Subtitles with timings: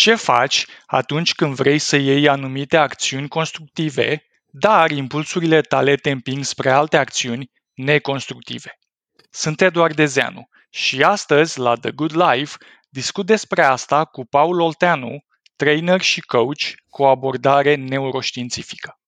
[0.00, 6.44] Ce faci atunci când vrei să iei anumite acțiuni constructive, dar impulsurile tale te împing
[6.44, 8.78] spre alte acțiuni neconstructive?
[9.30, 12.56] Sunt Eduard Dezeanu și astăzi, la The Good Life,
[12.88, 15.24] discut despre asta cu Paul Olteanu,
[15.56, 18.99] trainer și coach cu o abordare neuroștiințifică.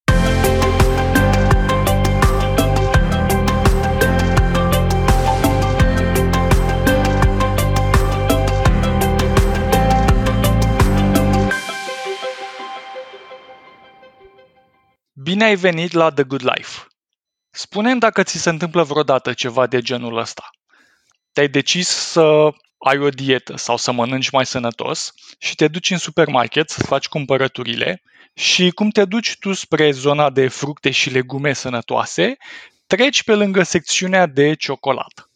[15.22, 16.86] Bine ai venit la The Good Life!
[17.50, 20.50] spune dacă ți se întâmplă vreodată ceva de genul ăsta.
[21.32, 25.98] Te-ai decis să ai o dietă sau să mănânci mai sănătos și te duci în
[25.98, 28.02] supermarket să faci cumpărăturile
[28.34, 32.36] și cum te duci tu spre zona de fructe și legume sănătoase,
[32.86, 35.31] treci pe lângă secțiunea de ciocolată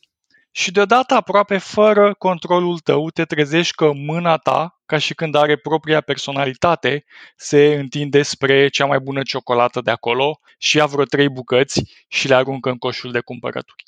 [0.58, 5.56] și deodată aproape fără controlul tău te trezești că mâna ta, ca și când are
[5.56, 7.04] propria personalitate,
[7.36, 12.28] se întinde spre cea mai bună ciocolată de acolo și ia vreo trei bucăți și
[12.28, 13.84] le aruncă în coșul de cumpărături.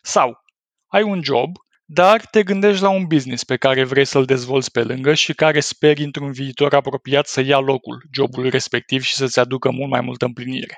[0.00, 0.44] Sau
[0.86, 4.82] ai un job, dar te gândești la un business pe care vrei să-l dezvolți pe
[4.82, 9.70] lângă și care speri într-un viitor apropiat să ia locul jobului respectiv și să-ți aducă
[9.70, 10.76] mult mai multă împlinire.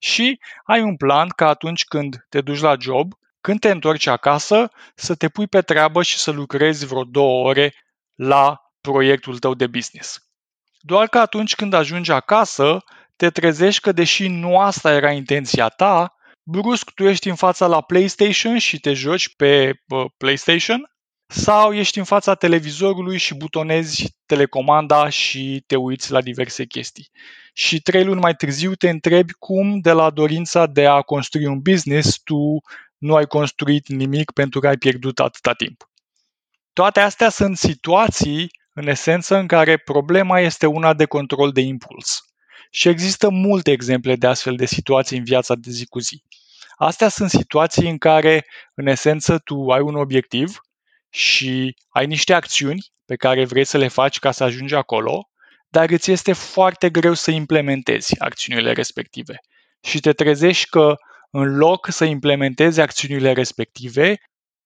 [0.00, 3.12] Și ai un plan ca atunci când te duci la job
[3.42, 7.74] când te întorci acasă, să te pui pe treabă și să lucrezi vreo două ore
[8.14, 10.18] la proiectul tău de business.
[10.80, 12.78] Doar că atunci când ajungi acasă,
[13.16, 17.80] te trezești că deși nu asta era intenția ta, brusc tu ești în fața la
[17.80, 19.72] PlayStation și te joci pe
[20.16, 20.90] PlayStation
[21.26, 27.10] sau ești în fața televizorului și butonezi telecomanda și te uiți la diverse chestii.
[27.52, 31.60] Și trei luni mai târziu te întrebi cum de la dorința de a construi un
[31.60, 32.60] business tu
[33.02, 35.90] nu ai construit nimic pentru că ai pierdut atâta timp.
[36.72, 42.20] Toate astea sunt situații, în esență, în care problema este una de control de impuls.
[42.70, 46.22] Și există multe exemple de astfel de situații în viața de zi cu zi.
[46.76, 50.60] Astea sunt situații în care, în esență, tu ai un obiectiv
[51.10, 55.28] și ai niște acțiuni pe care vrei să le faci ca să ajungi acolo,
[55.68, 59.40] dar îți este foarte greu să implementezi acțiunile respective.
[59.80, 60.96] Și te trezești că
[61.32, 64.16] în loc să implementezi acțiunile respective,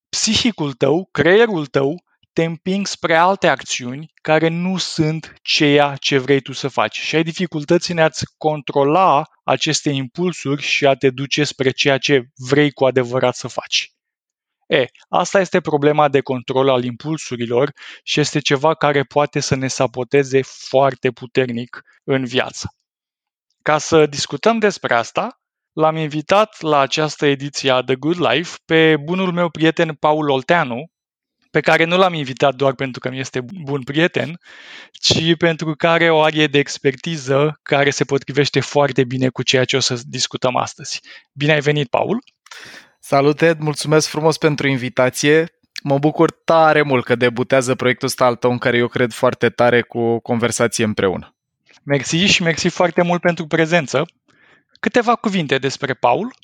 [0.08, 6.40] psihicul tău, creierul tău, te împing spre alte acțiuni care nu sunt ceea ce vrei
[6.40, 11.44] tu să faci și ai dificultăți în a-ți controla aceste impulsuri și a te duce
[11.44, 13.90] spre ceea ce vrei cu adevărat să faci.
[14.66, 17.72] E, asta este problema de control al impulsurilor
[18.02, 22.68] și este ceva care poate să ne saboteze foarte puternic în viață.
[23.62, 25.40] Ca să discutăm despre asta,
[25.78, 30.90] L-am invitat la această ediție a The Good Life pe bunul meu prieten Paul Olteanu,
[31.50, 34.40] pe care nu l-am invitat doar pentru că mi este bun prieten,
[34.92, 39.64] ci pentru că are o arie de expertiză care se potrivește foarte bine cu ceea
[39.64, 41.00] ce o să discutăm astăzi.
[41.32, 42.22] Bine ai venit, Paul!
[43.00, 43.58] Salut, Ed!
[43.58, 45.58] Mulțumesc frumos pentru invitație.
[45.82, 49.48] Mă bucur tare mult că debutează proiectul ăsta al tău în care eu cred foarte
[49.48, 51.34] tare cu o conversație împreună.
[51.82, 54.04] Mersi și mersi foarte mult pentru prezență.
[54.80, 56.34] Câteva cuvinte despre Paul.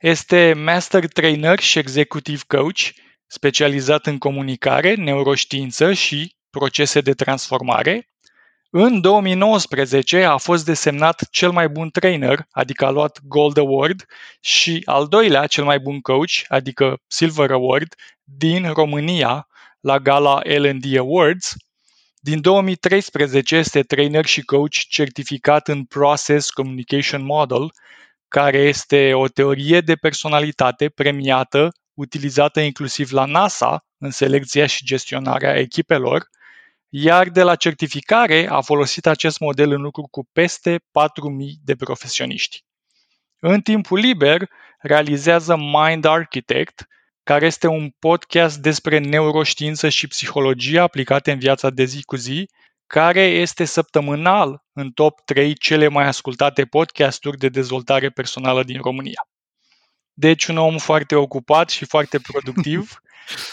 [0.00, 2.80] Este Master Trainer și Executive Coach,
[3.26, 8.08] specializat în comunicare, neuroștiință și procese de transformare.
[8.70, 14.04] În 2019 a fost desemnat cel mai bun trainer, adică a luat Gold Award,
[14.40, 19.46] și al doilea cel mai bun coach, adică Silver Award, din România
[19.80, 21.54] la gala L&D Awards,
[22.20, 27.70] din 2013 este trainer și coach certificat în Process Communication Model,
[28.28, 35.58] care este o teorie de personalitate premiată, utilizată inclusiv la NASA în selecția și gestionarea
[35.58, 36.28] echipelor,
[36.88, 40.80] iar de la certificare a folosit acest model în lucru cu peste 4.000
[41.64, 42.64] de profesioniști.
[43.40, 44.48] În timpul liber,
[44.78, 46.86] realizează Mind Architect,
[47.28, 52.48] care este un podcast despre neuroștiință și psihologie aplicate în viața de zi cu zi,
[52.86, 59.28] care este săptămânal în top 3 cele mai ascultate podcasturi de dezvoltare personală din România.
[60.12, 63.00] Deci un om foarte ocupat și foarte productiv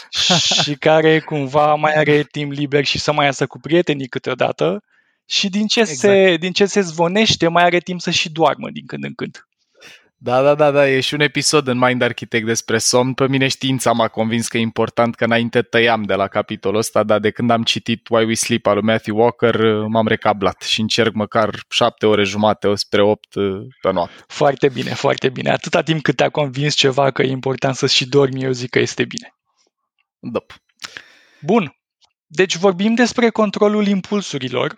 [0.62, 4.82] și care cumva mai are timp liber și să mai iasă cu prietenii câteodată
[5.26, 5.98] și din ce, exact.
[5.98, 9.46] se, din ce se zvonește mai are timp să și doarmă din când în când.
[10.18, 13.14] Da, da, da, da, e și un episod în Mind Architect despre somn.
[13.14, 17.02] Pe mine știința m-a convins că e important, că înainte tăiam de la capitolul ăsta,
[17.02, 20.80] dar de când am citit Why We Sleep al lui Matthew Walker, m-am recablat și
[20.80, 24.24] încerc măcar șapte ore jumate spre opt uh, pe noapte.
[24.26, 25.50] Foarte bine, foarte bine.
[25.50, 28.78] Atâta timp cât te-a convins ceva că e important să și dormi, eu zic că
[28.78, 29.34] este bine.
[30.18, 30.40] Da.
[31.40, 31.76] Bun.
[32.26, 34.76] Deci vorbim despre controlul impulsurilor,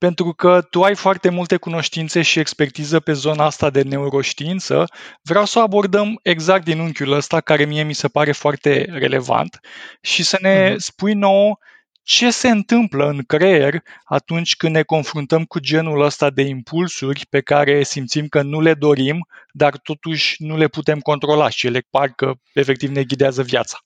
[0.00, 4.84] pentru că tu ai foarte multe cunoștințe și expertiză pe zona asta de neuroștiință,
[5.22, 9.60] vreau să o abordăm exact din unchiul ăsta, care mie mi se pare foarte relevant,
[10.00, 10.76] și să ne uh-huh.
[10.76, 11.58] spui nouă
[12.02, 17.40] ce se întâmplă în creier atunci când ne confruntăm cu genul ăsta de impulsuri pe
[17.40, 22.40] care simțim că nu le dorim, dar totuși nu le putem controla și ele parcă
[22.52, 23.78] efectiv ne ghidează viața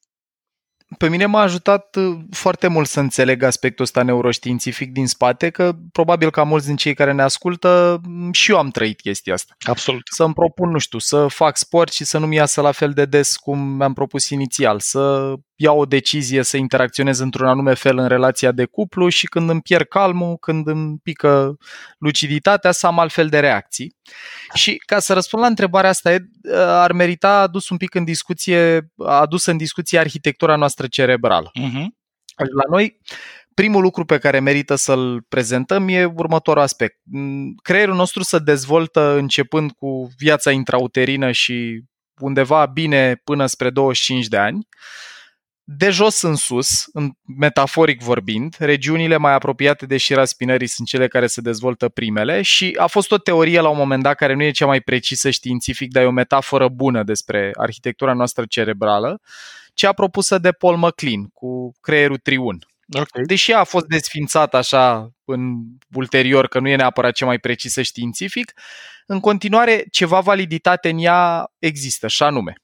[0.99, 5.76] pe mine m-a ajutat uh, foarte mult să înțeleg aspectul ăsta neuroștiințific din spate, că
[5.93, 8.00] probabil ca mulți din cei care ne ascultă
[8.32, 9.56] și eu am trăit chestia asta.
[9.64, 10.02] Absolut.
[10.11, 13.37] Să-mi propun, nu știu, să fac sport și să nu-mi iasă la fel de des
[13.37, 18.52] cum mi-am propus inițial, să iau o decizie să interacționez într-un anume fel în relația
[18.52, 21.56] de cuplu și când îmi pierd calmul, când îmi pică
[21.98, 23.96] luciditatea, să am altfel de reacții.
[24.54, 26.16] Și ca să răspund la întrebarea asta,
[26.56, 31.50] ar merita adus un pic în discuție, adus în discuție arhitectura noastră cerebrală.
[31.50, 31.86] Uh-huh.
[32.36, 33.00] La noi,
[33.54, 36.98] primul lucru pe care merită să-l prezentăm e următorul aspect.
[37.62, 41.82] Creierul nostru se dezvoltă începând cu viața intrauterină și
[42.20, 44.66] undeva bine până spre 25 de ani
[45.66, 51.08] de jos în sus, în metaforic vorbind, regiunile mai apropiate de șira spinării sunt cele
[51.08, 54.43] care se dezvoltă primele și a fost o teorie la un moment dat care nu
[54.43, 59.20] e cea mai precisă științific, dar e o metaforă bună despre arhitectura noastră cerebrală,
[59.75, 62.58] cea propusă de Paul MacLean cu creierul triun.
[62.93, 63.22] Okay.
[63.26, 65.55] Deși a fost desfințat așa în
[65.94, 68.52] ulterior că nu e neapărat cea mai precisă științific,
[69.06, 72.55] în continuare ceva validitate în ea există, și anume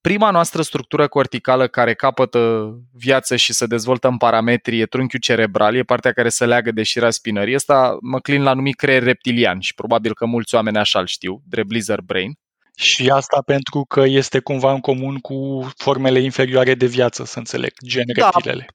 [0.00, 5.74] Prima noastră structură corticală care capătă viață și se dezvoltă în parametri e trunchiul cerebral,
[5.74, 7.54] e partea care se leagă de șira spinării.
[7.54, 11.42] Asta mă clin la numit creier reptilian și probabil că mulți oameni așa îl știu,
[11.46, 12.32] drept lizard brain.
[12.76, 17.70] Și asta pentru că este cumva în comun cu formele inferioare de viață, să înțeleg,
[17.86, 18.66] gen da, reptilele.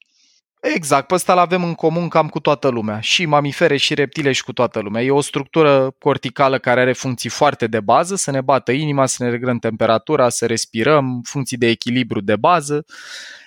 [0.64, 4.44] Exact, pe ăsta l-avem în comun cam cu toată lumea, și mamifere, și reptile, și
[4.44, 5.02] cu toată lumea.
[5.02, 9.24] E o structură corticală care are funcții foarte de bază, să ne bată inima, să
[9.24, 12.86] ne reglăm temperatura, să respirăm, funcții de echilibru de bază.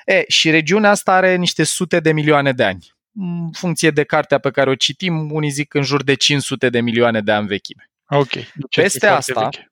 [0.04, 2.94] E, și regiunea asta are niște sute de milioane de ani.
[3.14, 6.80] În funcție de cartea pe care o citim, unii zic în jur de 500 de
[6.80, 7.90] milioane de ani vechime.
[8.08, 8.30] Ok.
[8.70, 9.70] Peste asta, veche.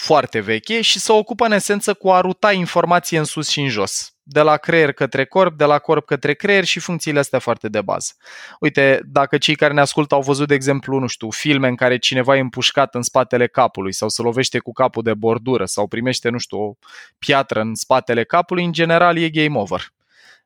[0.00, 3.68] Foarte veche și se ocupă în esență cu a ruta informație în sus și în
[3.68, 7.68] jos de la creier către corp, de la corp către creier și funcțiile astea foarte
[7.68, 8.12] de bază.
[8.60, 11.98] Uite, dacă cei care ne ascultă au văzut, de exemplu, nu știu, filme în care
[11.98, 16.28] cineva e împușcat în spatele capului sau se lovește cu capul de bordură sau primește,
[16.28, 16.72] nu știu, o
[17.18, 19.92] piatră în spatele capului, în general e game over.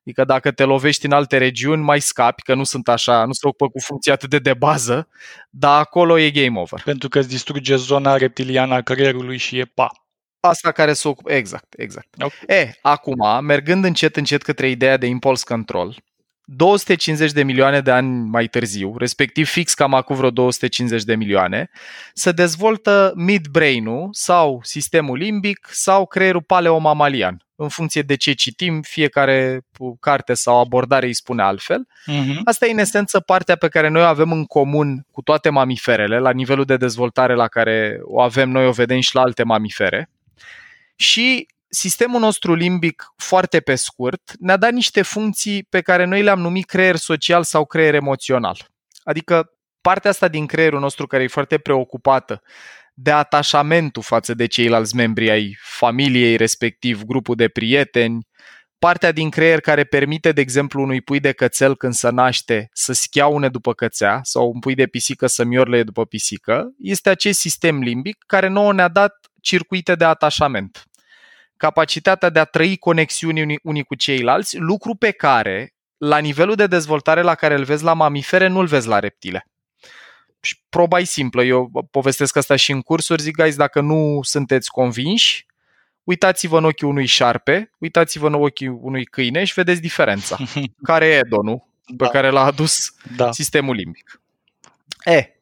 [0.04, 3.46] Adică dacă te lovești în alte regiuni, mai scapi, că nu sunt așa, nu se
[3.46, 5.08] ocupă cu funcții atât de de bază,
[5.50, 6.82] dar acolo e game over.
[6.84, 9.90] Pentru că îți distruge zona reptiliană a creierului și e pa.
[10.40, 11.32] Asta care se ocupă.
[11.32, 12.08] Exact, exact.
[12.22, 12.58] Okay.
[12.58, 15.96] E, acum, mergând încet, încet către ideea de impulse control,
[16.44, 21.70] 250 de milioane de ani mai târziu, respectiv fix cam acum vreo 250 de milioane,
[22.14, 29.60] se dezvoltă midbrain-ul sau sistemul limbic sau creierul paleomamalian, în funcție de ce citim, fiecare
[30.00, 31.86] carte sau abordare îi spune altfel.
[32.10, 32.40] Uh-huh.
[32.44, 36.18] Asta e în esență partea pe care noi o avem în comun cu toate mamiferele,
[36.18, 40.10] la nivelul de dezvoltare la care o avem noi, o vedem și la alte mamifere.
[40.96, 46.40] Și sistemul nostru limbic, foarte pe scurt, ne-a dat niște funcții pe care noi le-am
[46.40, 48.66] numit creier social sau creier emoțional.
[49.02, 49.50] Adică
[49.81, 52.43] partea asta din creierul nostru care e foarte preocupată
[52.94, 58.26] de atașamentul față de ceilalți membri ai familiei, respectiv grupul de prieteni,
[58.79, 62.93] partea din creier care permite, de exemplu, unui pui de cățel când se naște să
[62.93, 67.81] schiaune după cățea sau un pui de pisică să miorle după pisică, este acest sistem
[67.81, 70.86] limbic care nouă ne-a dat circuite de atașament
[71.62, 76.66] capacitatea de a trăi conexiuni unii, unii cu ceilalți, lucru pe care, la nivelul de
[76.66, 79.46] dezvoltare la care îl vezi la mamifere, nu-l vezi la reptile.
[80.40, 84.70] Și proba e simplă, eu povestesc asta și în cursuri, zic, guys, dacă nu sunteți
[84.70, 85.46] convinși,
[86.04, 90.36] uitați-vă în ochii unui șarpe, uitați-vă în ochii unui câine și vedeți diferența.
[90.90, 92.08] care e donul pe da.
[92.08, 93.32] care l-a adus da.
[93.32, 94.20] sistemul limbic.
[95.04, 95.42] E,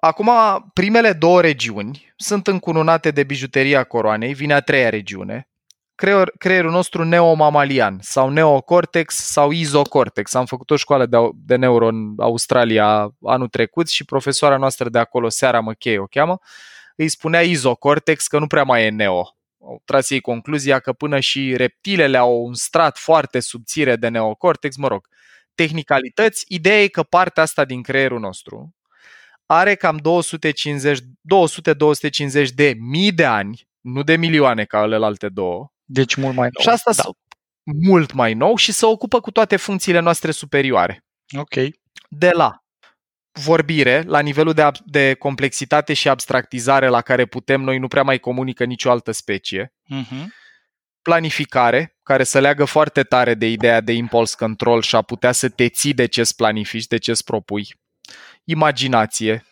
[0.00, 0.30] Acum,
[0.72, 5.48] primele două regiuni sunt încununate de bijuteria coroanei, vine a treia regiune,
[5.94, 10.34] creier, creierul nostru neomamalian sau neocortex sau izocortex.
[10.34, 14.98] Am făcut o școală de, de neuro în Australia anul trecut și profesoara noastră de
[14.98, 16.38] acolo, Seara McKay o cheamă,
[16.96, 19.36] îi spunea izocortex că nu prea mai e neo.
[19.60, 24.76] Au tras ei concluzia că până și reptilele au un strat foarte subțire de neocortex,
[24.76, 25.08] mă rog,
[25.54, 26.44] tehnicalități.
[26.48, 28.74] Ideea e că partea asta din creierul nostru,
[29.50, 30.02] are cam 250-250
[32.54, 35.72] de mii de ani, nu de milioane ca alte două.
[35.84, 36.62] Deci mult mai nou.
[36.62, 37.02] Și asta, da.
[37.62, 41.04] mult mai nou și să ocupă cu toate funcțiile noastre superioare.
[41.36, 41.54] Ok.
[42.08, 42.62] De la
[43.32, 48.02] vorbire, la nivelul de, ab- de complexitate și abstractizare la care putem, noi nu prea
[48.02, 49.72] mai comunică nicio altă specie.
[49.94, 50.24] Uh-huh.
[51.02, 55.48] Planificare, care să leagă foarte tare de ideea de impulse control și a putea să
[55.48, 57.74] te ții de ce-ți planifici, de ce-ți propui.
[58.44, 59.44] Imaginație,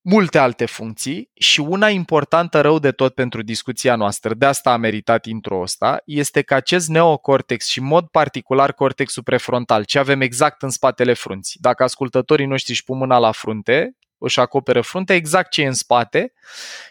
[0.00, 4.76] multe alte funcții și una importantă rău de tot pentru discuția noastră, de asta a
[4.76, 10.20] meritat intro ăsta, este că acest neocortex și în mod particular cortexul prefrontal, ce avem
[10.20, 11.60] exact în spatele frunții.
[11.60, 15.72] Dacă ascultătorii noștri își pun mâna la frunte, își acoperă fruntea, exact ce e în
[15.72, 16.32] spate,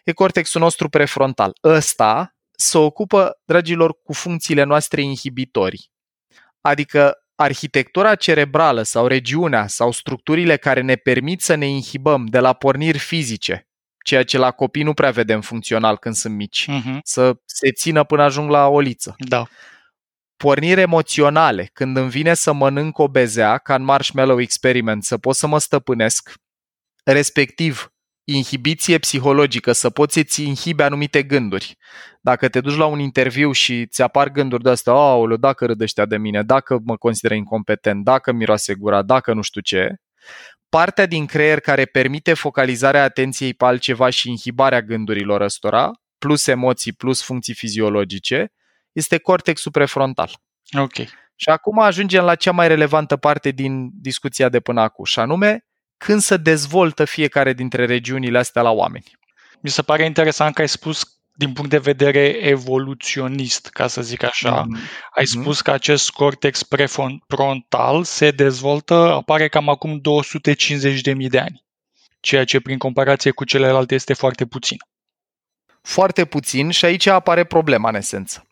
[0.04, 1.58] e cortexul nostru prefrontal.
[1.64, 5.92] Ăsta se ocupă, dragilor, cu funcțiile noastre inhibitorii.
[6.62, 12.54] Adică arhitectura cerebrală sau regiunea sau structurile care ne permit să ne inhibăm de la
[12.54, 13.68] porniri fizice,
[14.06, 17.00] ceea ce la copii nu prea vedem funcțional când sunt mici, Uh-huh.
[17.04, 19.16] să se țină până ajung la o liță.
[19.18, 19.48] Da.
[20.38, 25.36] Porniri emoționale, când îmi vine să mănânc o bezea, ca în Marshmallow Experiment, să pot
[25.36, 26.34] să mă stăpânesc,
[27.04, 27.93] respectiv
[28.24, 31.78] inhibiție psihologică, să poți să-ți inhibe anumite gânduri.
[32.22, 35.82] Dacă te duci la un interviu și ți apar gânduri de astea, aoleu, dacă râd
[35.82, 39.96] ăștia de mine, dacă mă consideră incompetent, dacă miroase gura, dacă nu știu ce,
[40.70, 46.94] partea din creier care permite focalizarea atenției pe altceva și inhibarea gândurilor ăstora, plus emoții,
[46.94, 48.54] plus funcții fiziologice,
[48.92, 50.32] este cortexul prefrontal.
[50.78, 50.96] Ok.
[51.36, 55.66] Și acum ajungem la cea mai relevantă parte din discuția de până acum, și anume
[56.04, 59.06] când se dezvoltă fiecare dintre regiunile astea la oameni.
[59.62, 64.24] Mi se pare interesant că ai spus din punct de vedere evoluționist, ca să zic
[64.24, 64.64] așa.
[64.68, 64.80] Mhm.
[65.16, 65.42] Ai Mhm.
[65.42, 71.64] spus că acest cortex prefrontal se dezvoltă, apare cam acum 250.000 de ani,
[72.20, 74.78] ceea ce prin comparație cu celelalte este foarte puțin.
[75.82, 78.48] Foarte puțin și aici apare problema în esență.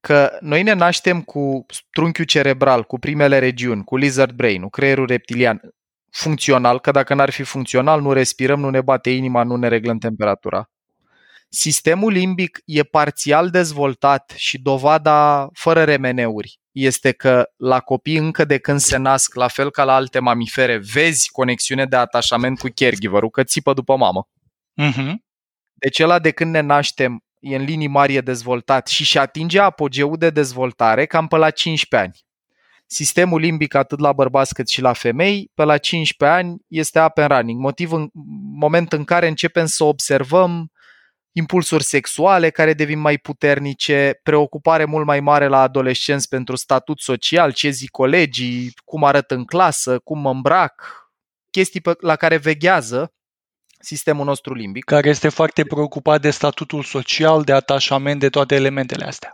[0.00, 5.06] Că noi ne naștem cu trunchiul cerebral, cu primele regiuni, cu lizard brain, cu creierul
[5.06, 5.60] reptilian,
[6.10, 9.98] funcțional, că dacă n-ar fi funcțional, nu respirăm, nu ne bate inima, nu ne reglăm
[9.98, 10.70] temperatura.
[11.48, 18.58] Sistemul limbic e parțial dezvoltat și dovada fără remeneuri este că la copii încă de
[18.58, 23.30] când se nasc, la fel ca la alte mamifere, vezi conexiune de atașament cu caregiver-ul,
[23.30, 24.28] că țipă după mamă.
[24.82, 25.12] Uh-huh.
[25.72, 29.58] Deci ăla de când ne naștem e în linii mari e dezvoltat și și atinge
[29.60, 32.24] apogeul de dezvoltare cam pe la 15 ani.
[32.86, 37.18] Sistemul limbic atât la bărbați cât și la femei, pe la 15 ani este up
[37.18, 38.08] and running, motiv în
[38.58, 40.70] moment în care începem să observăm
[41.32, 47.52] impulsuri sexuale care devin mai puternice, preocupare mult mai mare la adolescenți pentru statut social,
[47.52, 51.06] ce zic colegii, cum arăt în clasă, cum mă îmbrac,
[51.50, 53.12] chestii pe, la care veghează
[53.80, 54.84] sistemul nostru limbic.
[54.84, 59.32] Care este foarte preocupat de statutul social, de atașament, de toate elementele astea.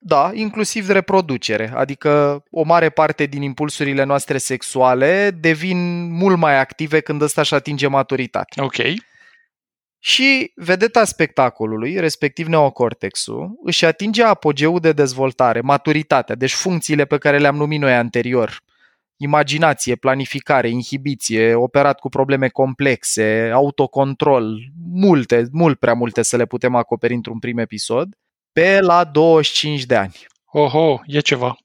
[0.00, 6.58] Da, inclusiv de reproducere, adică o mare parte din impulsurile noastre sexuale devin mult mai
[6.58, 8.60] active când ăsta își atinge maturitate.
[8.60, 8.76] Ok.
[9.98, 17.38] Și vedeta spectacolului, respectiv neocortexul, își atinge apogeul de dezvoltare, maturitatea, deci funcțiile pe care
[17.38, 18.60] le-am numit noi anterior.
[19.16, 24.58] Imaginație, planificare, inhibiție, operat cu probleme complexe, autocontrol,
[24.92, 28.16] multe, mult prea multe să le putem acoperi într-un prim episod,
[28.58, 30.26] pe la 25 de ani.
[30.44, 31.56] Oho, e ceva.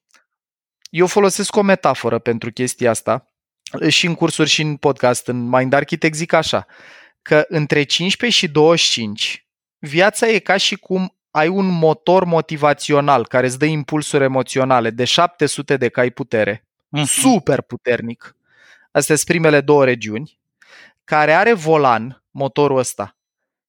[0.90, 3.32] Eu folosesc o metaforă pentru chestia asta
[3.88, 6.66] și în cursuri și în podcast, în Mind Architect zic așa,
[7.22, 9.48] că între 15 și 25
[9.80, 15.04] viața e ca și cum ai un motor motivațional care îți dă impulsuri emoționale de
[15.06, 17.04] 700 de cai putere, Mhm.
[17.06, 18.36] super puternic.
[18.92, 20.40] Astea sunt primele două regiuni,
[21.04, 23.18] care are volan, motorul ăsta,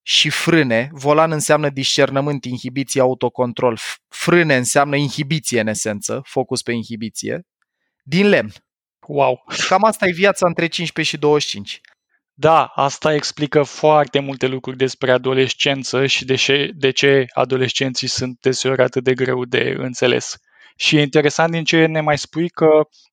[0.06, 0.88] și frâne.
[0.92, 3.78] Volan înseamnă discernământ, inhibiție, autocontrol.
[3.78, 7.46] F- Frâne înseamnă inhibiție în esență, focus pe inhibiție,
[8.02, 8.52] din lemn.
[9.06, 9.44] Wow.
[9.68, 11.80] Cam asta e viața între 15 și 25.
[12.36, 18.38] Da, asta explică foarte multe lucruri despre adolescență și de ce, de ce adolescenții sunt
[18.40, 20.36] deseori atât de greu de înțeles.
[20.76, 22.68] Și e interesant din ce ne mai spui că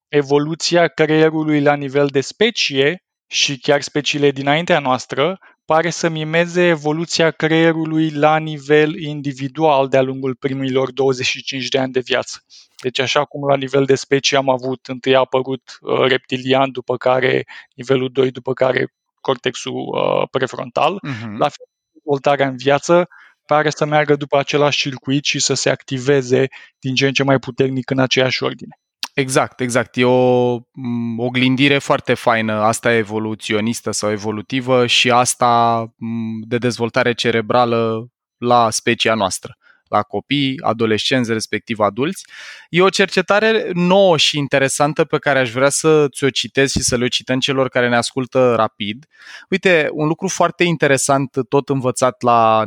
[0.08, 7.30] evoluția creierului la nivel de specie și chiar speciile dinaintea noastră pare să mimeze evoluția
[7.30, 12.44] creierului la nivel individual de-a lungul primilor 25 de ani de viață.
[12.82, 16.96] Deci așa cum la nivel de specie am avut întâi a apărut uh, reptilian, după
[16.96, 21.36] care nivelul 2, după care cortexul uh, prefrontal, Mm-hmm.
[21.36, 23.08] la fel dezvoltarea în viață
[23.46, 26.46] pare să meargă după același circuit și să se activeze
[26.78, 28.78] din ce în ce mai puternic în aceeași ordine.
[29.14, 29.96] Exact, exact.
[29.96, 37.12] E o m, oglindire foarte faină, asta evoluționistă sau evolutivă și asta m, de dezvoltare
[37.12, 39.56] cerebrală la specia noastră.
[39.92, 42.26] la copii, adolescenți, respectiv adulți.
[42.68, 46.96] E o cercetare nouă și interesantă pe care aș vrea să ți-o citesc și să
[46.96, 49.06] le cităm celor care ne ascultă rapid.
[49.50, 52.62] Uite, un lucru foarte interesant, tot învățat la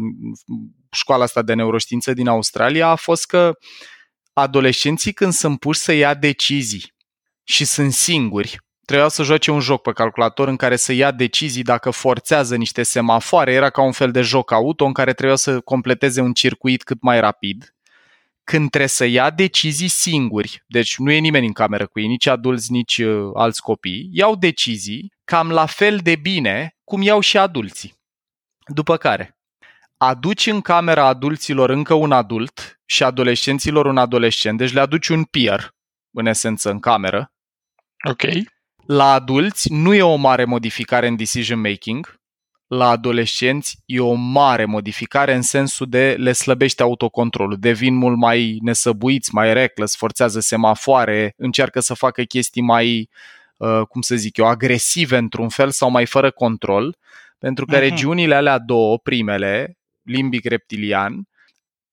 [0.92, 3.54] școala asta de neuroștiință din Australia, a fost că
[4.36, 6.94] adolescenții când sunt puși să ia decizii
[7.44, 11.64] și sunt singuri, trebuia să joace un joc pe calculator în care să ia decizii
[11.64, 13.54] dacă forțează niște semafoare.
[13.54, 17.02] Era ca un fel de joc auto în care trebuia să completeze un circuit cât
[17.02, 17.76] mai rapid.
[18.44, 22.28] Când trebuie să ia decizii singuri, deci nu e nimeni în cameră cu ei, nici
[22.28, 27.38] adulți, nici uh, alți copii, iau decizii cam la fel de bine cum iau și
[27.38, 27.94] adulții.
[28.68, 29.38] După care,
[29.98, 35.24] aduci în camera adulților încă un adult și adolescenților un adolescent, deci le aduci un
[35.24, 35.76] peer,
[36.12, 37.32] în esență, în cameră.
[38.10, 38.22] Ok.
[38.86, 42.20] La adulți nu e o mare modificare în decision making,
[42.68, 48.58] la adolescenți e o mare modificare în sensul de le slăbește autocontrolul, devin mult mai
[48.62, 53.10] nesăbuiți, mai reckless, forțează semafoare, încearcă să facă chestii mai,
[53.58, 56.98] uh, cum să zic eu, agresive într-un fel sau mai fără control,
[57.38, 57.80] pentru că uh-huh.
[57.80, 61.28] regiunile alea două, primele, limbic reptilian,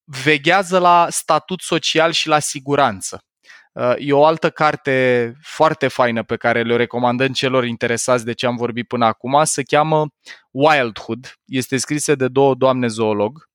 [0.05, 3.25] veghează la statut social și la siguranță.
[3.73, 8.47] Uh, e o altă carte foarte faină pe care le recomandăm celor interesați de ce
[8.47, 10.07] am vorbit până acum, se cheamă
[10.51, 11.35] Wildhood.
[11.45, 13.51] Este scrisă de două doamne zoolog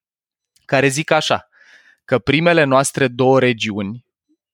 [0.66, 1.48] care zic așa,
[2.06, 4.06] că primele noastre două regiuni,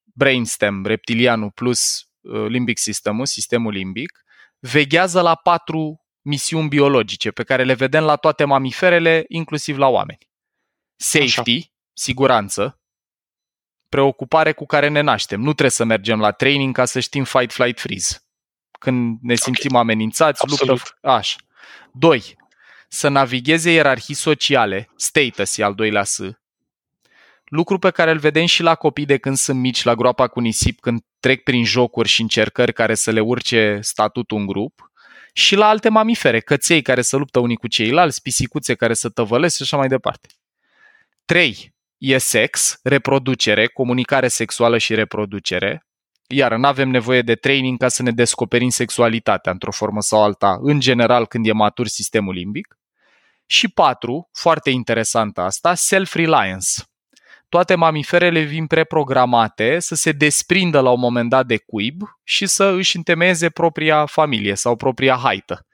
[0.04, 4.24] brainstem, reptilianul plus uh, limbic systemul, sistemul limbic,
[4.60, 10.28] veghează la patru misiuni biologice pe care le vedem la toate mamiferele, inclusiv la oameni.
[10.96, 11.72] Safety, Așa.
[11.94, 12.80] siguranță,
[13.90, 15.40] preocupare cu care ne naștem.
[15.40, 18.24] Nu trebuie să mergem la training ca să știm fight, flight, freeze.
[18.80, 19.82] Când ne simțim okay.
[19.82, 20.68] amenințați, Absolut.
[20.68, 21.08] luptă...
[21.08, 21.36] Așa.
[21.92, 22.36] Doi,
[22.88, 26.20] să navigheze ierarhii sociale, status e al doilea S,
[27.46, 30.40] lucru pe care îl vedem și la copii de când sunt mici, la groapa cu
[30.40, 34.92] nisip, când trec prin jocuri și încercări care să le urce statutul în grup,
[35.34, 39.56] și la alte mamifere, căței care să luptă unii cu ceilalți, pisicuțe care să tăvălesc
[39.56, 40.28] și așa mai departe.
[41.26, 45.86] 3 e sex, reproducere, comunicare sexuală și reproducere,
[46.28, 50.58] iar nu avem nevoie de training ca să ne descoperim sexualitatea într-o formă sau alta,
[50.62, 52.78] în general când e matur sistemul limbic.
[53.46, 56.68] Și patru, foarte interesant asta, self-reliance.
[57.54, 62.64] Toate mamiferele vin preprogramate să se desprindă la un moment dat de cuib și să
[62.64, 65.66] își întemeieze propria familie sau propria haită.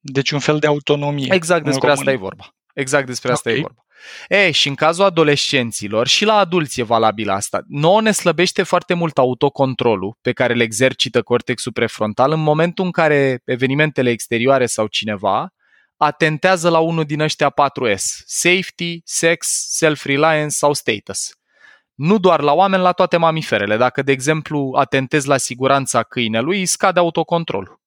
[0.00, 1.34] Deci un fel de autonomie.
[1.34, 2.54] Exact despre asta e vorba.
[2.74, 3.60] Exact despre asta okay.
[3.60, 3.84] e vorba.
[4.28, 7.62] E, și în cazul adolescenților și la adulți e valabil asta.
[7.66, 12.90] Nouă ne slăbește foarte mult autocontrolul pe care îl exercită cortexul prefrontal în momentul în
[12.90, 15.52] care evenimentele exterioare sau cineva
[16.04, 18.02] atentează la unul din ăștia 4S.
[18.24, 21.30] Safety, sex, self-reliance sau status.
[21.94, 23.76] Nu doar la oameni, la toate mamiferele.
[23.76, 27.80] Dacă, de exemplu, atentezi la siguranța câinelui, scade autocontrolul.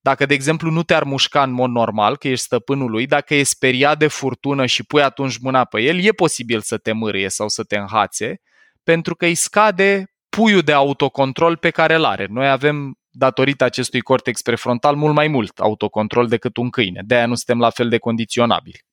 [0.00, 3.42] Dacă, de exemplu, nu te-ar mușca în mod normal, că ești stăpânul lui, dacă e
[3.42, 7.48] speriat de furtună și pui atunci mâna pe el, e posibil să te mârie sau
[7.48, 8.40] să te înhațe,
[8.82, 12.26] pentru că îi scade puiul de autocontrol pe care îl are.
[12.30, 17.02] Noi avem, datorită acestui cortex prefrontal, mult mai mult autocontrol decât un câine.
[17.04, 18.84] De-aia nu suntem la fel de condiționabili.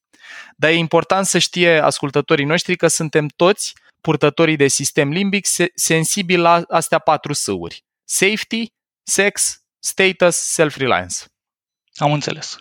[0.56, 6.42] Dar e important să știe ascultătorii noștri că suntem toți purtătorii de sistem limbic sensibili
[6.42, 7.84] la astea patru sâuri.
[8.04, 8.66] Safety,
[9.04, 11.16] sex, status, self-reliance.
[11.96, 12.58] Am înțeles.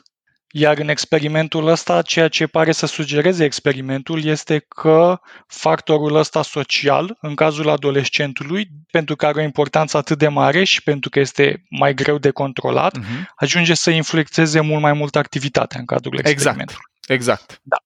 [0.54, 7.16] Iar în experimentul ăsta, ceea ce pare să sugereze experimentul este că factorul ăsta social,
[7.20, 11.64] în cazul adolescentului, pentru că are o importanță atât de mare și pentru că este
[11.68, 13.24] mai greu de controlat, uh-huh.
[13.36, 16.34] ajunge să influențeze mult mai mult activitatea în cadrul exact.
[16.34, 16.84] experimentului.
[17.06, 17.40] Exact.
[17.40, 17.60] exact.
[17.62, 17.76] Da.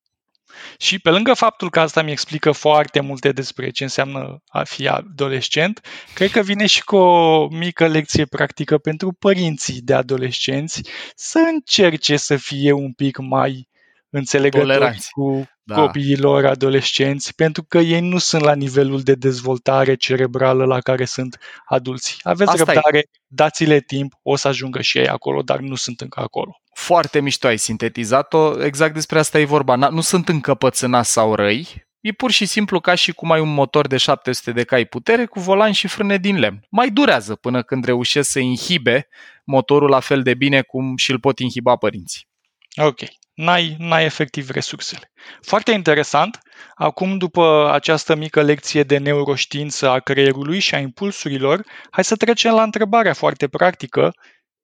[0.78, 4.88] Și pe lângă faptul că asta mi explică foarte multe despre ce înseamnă a fi
[4.88, 5.80] adolescent,
[6.14, 10.82] cred că vine și cu o mică lecție practică pentru părinții de adolescenți
[11.14, 13.68] să încerce să fie un pic mai
[14.10, 15.10] înțelegători Toleranți.
[15.10, 15.74] cu da.
[15.74, 21.38] copiilor adolescenți, pentru că ei nu sunt la nivelul de dezvoltare cerebrală la care sunt
[21.64, 22.16] adulții.
[22.22, 23.08] Aveți Asta răbdare, e.
[23.26, 26.60] dați-le timp, o să ajungă și ei acolo, dar nu sunt încă acolo.
[26.74, 29.74] Foarte mișto ai sintetizat-o, exact despre asta e vorba.
[29.76, 33.86] Nu sunt încăpățânați sau răi, E pur și simplu ca și cum ai un motor
[33.86, 36.66] de 700 de cai putere cu volan și frâne din lemn.
[36.70, 39.08] Mai durează până când reușesc să inhibe
[39.44, 42.28] motorul la fel de bine cum și îl pot inhiba părinții.
[42.76, 43.00] Ok
[43.36, 45.12] n-ai, n-ai efectiv resursele.
[45.40, 46.38] Foarte interesant,
[46.74, 52.54] acum după această mică lecție de neuroștiință a creierului și a impulsurilor, hai să trecem
[52.54, 54.14] la întrebarea foarte practică,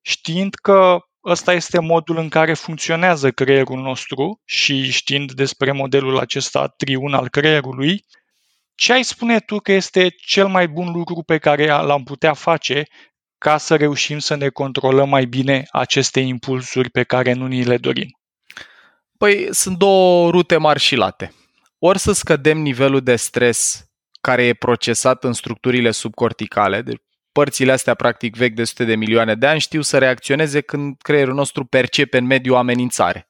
[0.00, 6.66] știind că ăsta este modul în care funcționează creierul nostru și știind despre modelul acesta
[6.66, 8.04] triun al creierului,
[8.74, 12.84] ce ai spune tu că este cel mai bun lucru pe care l-am putea face
[13.38, 17.76] ca să reușim să ne controlăm mai bine aceste impulsuri pe care nu ni le
[17.76, 18.21] dorim?
[19.22, 21.32] Păi sunt două rute mari și late.
[21.78, 23.86] Ori să scădem nivelul de stres
[24.20, 27.00] care e procesat în structurile subcorticale, deci
[27.32, 31.34] părțile astea practic vechi de sute de milioane de ani știu să reacționeze când creierul
[31.34, 33.28] nostru percepe în mediu amenințare.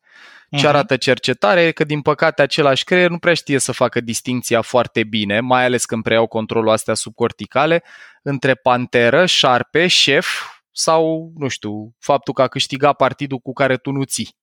[0.51, 0.67] Ce mhm.
[0.67, 5.05] arată cercetarea e că, din păcate, același creier nu prea știe să facă distinția foarte
[5.05, 7.83] bine, mai ales când preiau controlul astea subcorticale,
[8.23, 10.29] între panteră, șarpe, șef
[10.71, 14.41] sau, nu știu, faptul că a câștigat partidul cu care tu nu ții.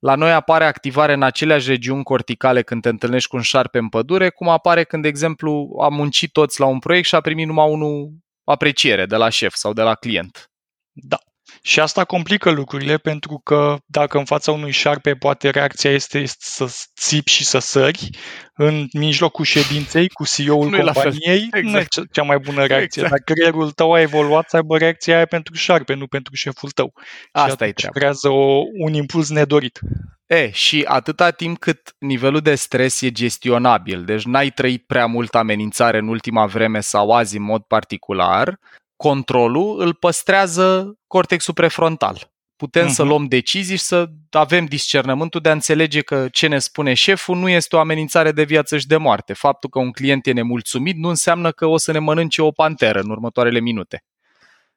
[0.00, 3.88] La noi apare activare în aceleași regiuni corticale când te întâlnești cu un șarpe în
[3.88, 7.46] pădure, cum apare când, de exemplu, am muncit toți la un proiect și a primit
[7.46, 8.12] numai unul
[8.44, 10.50] apreciere de la șef sau de la client.
[10.92, 11.18] Da.
[11.62, 16.66] Și asta complică lucrurile pentru că dacă în fața unui șarpe poate reacția este să
[17.00, 18.10] țipi și să sări,
[18.54, 21.64] în mijlocul ședinței cu CEO-ul nu companiei, exact.
[21.64, 22.12] nu e exact.
[22.12, 23.02] cea mai bună reacție.
[23.02, 23.10] Exact.
[23.10, 26.92] Dar creierul tău a evoluat să aibă reacția aia pentru șarpe, nu pentru șeful tău.
[27.32, 27.98] Asta și e treaba.
[27.98, 29.78] creează o, un impuls nedorit.
[30.26, 35.34] E, și atâta timp cât nivelul de stres e gestionabil, deci n-ai trăit prea mult
[35.34, 38.58] amenințare în ultima vreme sau azi în mod particular,
[39.00, 42.32] controlul îl păstrează cortexul prefrontal.
[42.56, 42.92] Putem uh-huh.
[42.92, 43.10] să mhm.
[43.10, 47.48] luăm decizii și să avem discernământul de a înțelege că ce ne spune șeful nu
[47.48, 49.32] este o amenințare de viață și de moarte.
[49.32, 53.00] Faptul că un client e nemulțumit nu înseamnă că o să ne mănânce o panteră
[53.00, 54.04] în următoarele minute.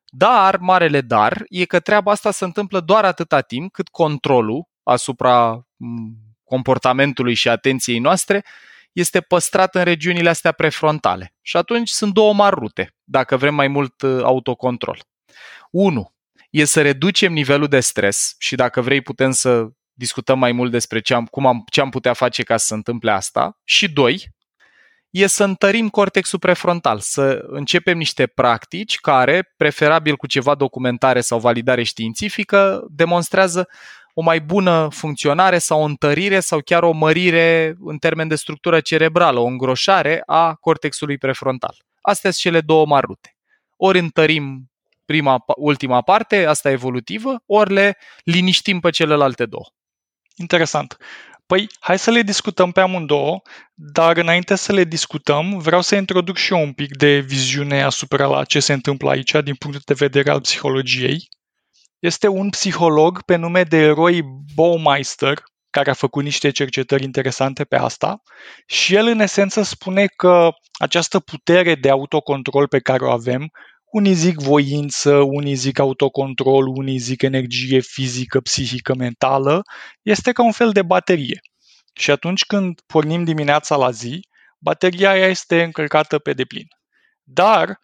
[0.06, 5.68] Dar, marele dar, e că treaba asta se întâmplă doar atâta timp cât controlul asupra
[6.44, 8.44] comportamentului și atenției noastre
[8.94, 11.34] este păstrat în regiunile astea prefrontale.
[11.42, 15.04] Și atunci sunt două mari rute, dacă vrem mai mult uh, autocontrol.
[15.72, 16.14] 1.
[16.50, 21.00] E să reducem nivelul de stres și dacă vrei putem să discutăm mai mult despre
[21.00, 23.60] ce am, cum am, ce am putea face ca să se întâmple asta.
[23.64, 24.34] Și doi,
[25.10, 31.40] e să întărim cortexul prefrontal, să începem niște practici care, preferabil cu ceva documentare sau
[31.40, 33.68] validare științifică, demonstrează
[34.14, 38.80] o mai bună funcționare sau o întărire sau chiar o mărire în termen de structură
[38.80, 41.76] cerebrală, o îngroșare a cortexului prefrontal.
[42.02, 43.36] Astea sunt cele două mari rute.
[43.78, 44.72] Ori întărim
[45.06, 49.66] prima, ultima parte, asta evolutivă, ori le liniștim pe celelalte două.
[50.36, 50.98] Interesant.
[51.46, 53.42] Păi, hai să le discutăm pe amândouă,
[53.74, 58.26] dar înainte să le discutăm, vreau să introduc și eu un pic de viziune asupra
[58.26, 61.30] la ce se întâmplă aici din punct de vedere al psihologiei
[62.04, 64.22] este un psiholog pe nume de Roy
[64.56, 68.22] Baumeister, care a făcut niște cercetări interesante pe asta
[68.66, 73.50] și el în esență spune că această putere de autocontrol pe care o avem,
[73.86, 79.62] unii zic voință, unii zic autocontrol, unii zic energie fizică, psihică, mentală,
[80.02, 81.40] este ca un fel de baterie.
[81.94, 84.28] Și atunci când pornim dimineața la zi,
[84.60, 86.68] bateria aia este încărcată pe deplin.
[87.24, 87.80] Dar,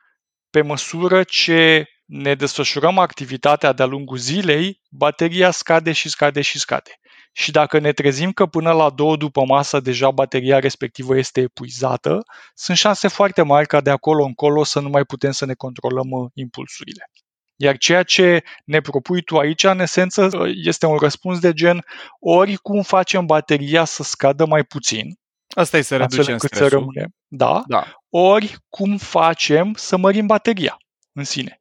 [0.50, 6.92] pe măsură ce ne desfășurăm activitatea de-a lungul zilei, bateria scade și scade și scade.
[7.32, 12.24] Și dacă ne trezim că până la două după masă deja bateria respectivă este epuizată,
[12.54, 16.10] sunt șanse foarte mari ca de acolo încolo să nu mai putem să ne controlăm
[16.10, 17.12] uh, impulsurile.
[17.56, 21.86] Iar ceea ce ne propui tu aici, în esență, uh, este un răspuns de gen
[22.20, 25.18] ori cum facem bateria să scadă mai puțin,
[25.56, 26.68] Asta e să reducem stresul.
[26.68, 30.78] Să rămâne, da, da, ori cum facem să mărim bateria
[31.14, 31.60] în sine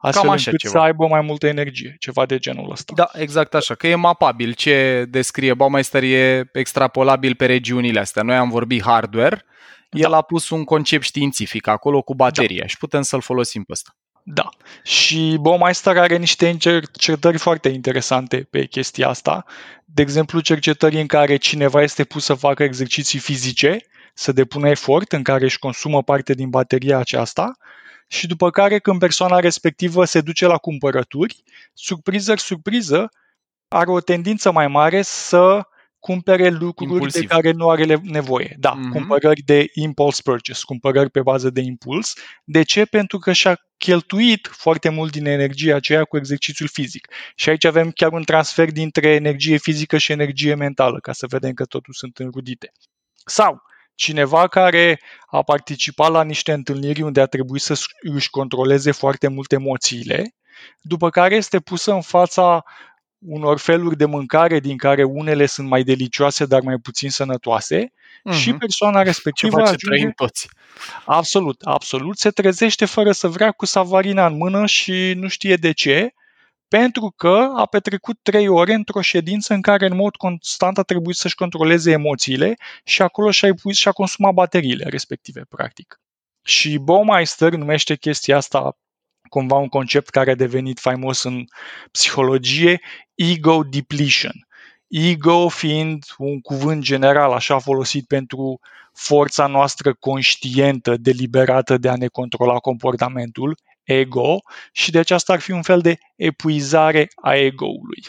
[0.00, 0.72] astfel Cam așa încât ceva.
[0.72, 2.92] să aibă mai multă energie, ceva de genul ăsta.
[2.96, 4.52] Da, exact așa, că e mapabil.
[4.52, 8.22] Ce descrie Baumeister e extrapolabil pe regiunile astea.
[8.22, 9.44] Noi am vorbit hardware,
[9.90, 10.16] el da.
[10.16, 12.66] a pus un concept științific acolo cu bateria da.
[12.66, 13.96] și putem să-l folosim pe ăsta.
[14.22, 14.48] Da.
[14.82, 19.44] Și Baumeister are niște cercetări foarte interesante pe chestia asta.
[19.84, 23.78] De exemplu, cercetări în care cineva este pus să facă exerciții fizice,
[24.14, 27.52] să depună efort, în care își consumă parte din bateria aceasta
[28.12, 31.42] și după care când persoana respectivă se duce la cumpărături,
[31.72, 33.08] surpriză, surpriză,
[33.68, 35.62] are o tendință mai mare să
[35.98, 37.20] cumpere lucruri Impulsiv.
[37.20, 38.56] de care nu are nevoie.
[38.58, 38.92] Da, mm-hmm.
[38.92, 42.14] cumpărări de impulse purchase, cumpărări pe bază de impuls.
[42.44, 42.84] De ce?
[42.84, 47.08] Pentru că și-a cheltuit foarte mult din energia aceea cu exercițiul fizic.
[47.34, 51.52] Și aici avem chiar un transfer dintre energie fizică și energie mentală, ca să vedem
[51.52, 52.72] că totul sunt înrudite.
[53.24, 53.62] Sau,
[54.00, 59.52] cineva care a participat la niște întâlniri unde a trebuit să își controleze foarte mult
[59.52, 60.34] emoțiile,
[60.80, 62.64] după care este pusă în fața
[63.18, 68.36] unor feluri de mâncare din care unele sunt mai delicioase, dar mai puțin sănătoase, mm-hmm.
[68.36, 70.12] și persoana respectivă Ceva ce ajunge...
[70.14, 70.48] toți.
[71.04, 72.18] Absolut, absolut.
[72.18, 76.14] Se trezește fără să vrea cu savarina în mână și nu știe de ce,
[76.76, 81.16] pentru că a petrecut trei ore într-o ședință în care în mod constant a trebuit
[81.16, 86.00] să-și controleze emoțiile și acolo și-a, și-a consumat bateriile respective, practic.
[86.42, 88.76] Și Baumeister numește chestia asta
[89.28, 91.44] cumva un concept care a devenit faimos în
[91.90, 92.80] psihologie,
[93.14, 94.46] ego depletion.
[94.88, 98.60] Ego fiind un cuvânt general așa folosit pentru
[98.92, 104.38] forța noastră conștientă, deliberată de a ne controla comportamentul, ego,
[104.72, 108.02] și de aceasta ar fi un fel de epuizare a ego-ului.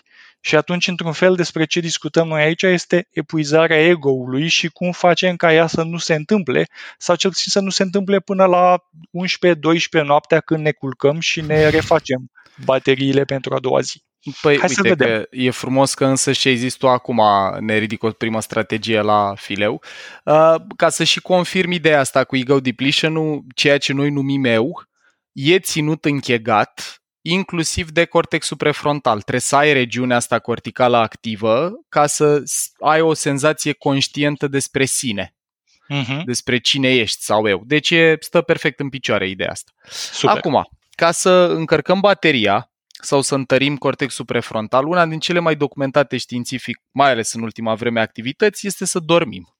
[0.43, 5.35] Și atunci, într-un fel, despre ce discutăm noi aici este epuizarea ego-ului și cum facem
[5.35, 8.77] ca ea să nu se întâmple, sau cel puțin să nu se întâmple până la
[10.01, 12.31] 11-12 noaptea când ne culcăm și ne refacem
[12.65, 14.03] bateriile pentru a doua zi.
[14.41, 15.07] Păi, Hai uite să vedem.
[15.07, 17.21] că e frumos că însă și ai zis tu acum
[17.59, 19.81] ne ridic o primă strategie la fileu.
[20.23, 24.83] Uh, ca să și confirm ideea asta cu ego depletion ceea ce noi numim eu,
[25.31, 29.21] e ținut închegat inclusiv de cortexul prefrontal.
[29.21, 32.43] Trebuie să ai regiunea asta corticală activă ca să
[32.79, 35.35] ai o senzație conștientă despre sine,
[35.93, 36.23] uh-huh.
[36.25, 37.63] despre cine ești sau eu.
[37.65, 39.71] Deci e, stă perfect în picioare ideea asta.
[39.89, 40.35] Super.
[40.37, 46.17] Acum, ca să încărcăm bateria sau să întărim cortexul prefrontal, una din cele mai documentate
[46.17, 49.55] științific, mai ales în ultima vreme activități, este să dormim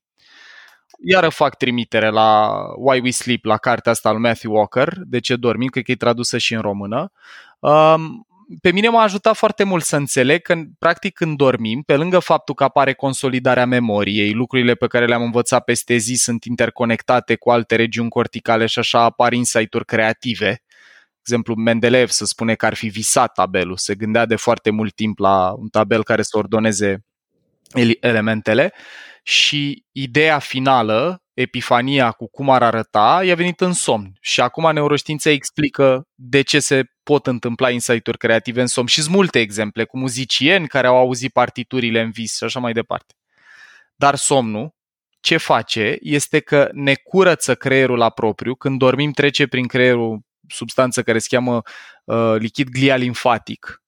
[1.04, 5.36] iară fac trimitere la Why We Sleep, la cartea asta al Matthew Walker, De ce
[5.36, 7.12] dormim, cred că e tradusă și în română.
[7.60, 8.26] Um,
[8.62, 12.56] pe mine m-a ajutat foarte mult să înțeleg că, practic, când dormim, pe lângă faptul
[12.56, 17.76] că apare consolidarea memoriei, lucrurile pe care le-am învățat peste zi sunt interconectate cu alte
[17.76, 20.46] regiuni corticale și așa apar insight-uri creative.
[20.50, 24.96] De exemplu, Mendeleev se spune că ar fi visat tabelul, se gândea de foarte mult
[24.96, 27.06] timp la un tabel care să ordoneze
[28.00, 28.74] elementele
[29.24, 34.12] și ideea finală, epifania cu cum ar arăta, i-a venit în somn.
[34.22, 38.88] Și acum neuroștiința explică de ce se pot întâmpla insight-uri creative în somn.
[38.88, 42.74] Și sunt multe exemple cu muzicieni care au auzit partiturile în vis și așa mai
[42.74, 43.14] departe.
[43.96, 44.74] Dar somnul,
[45.20, 48.56] ce face este că ne curăță creierul la propriu.
[48.56, 51.62] Când dormim, trece prin creierul substanță care se cheamă
[52.04, 53.82] uh, lichid glialimfatic,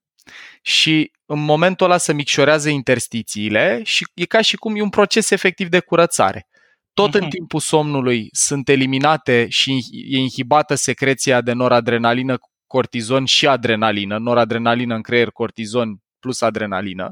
[0.61, 5.29] și în momentul ăla se micșorează interstițiile și e ca și cum e un proces
[5.29, 6.47] efectiv de curățare.
[6.93, 7.13] Tot uh-huh.
[7.13, 7.29] în mhm.
[7.29, 15.01] timpul somnului sunt eliminate și e inhibată secreția de noradrenalină, cortizon și adrenalină, noradrenalină în
[15.01, 17.11] creier, cortizon plus adrenalină,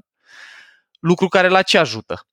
[0.99, 2.27] lucru care la ce ajută?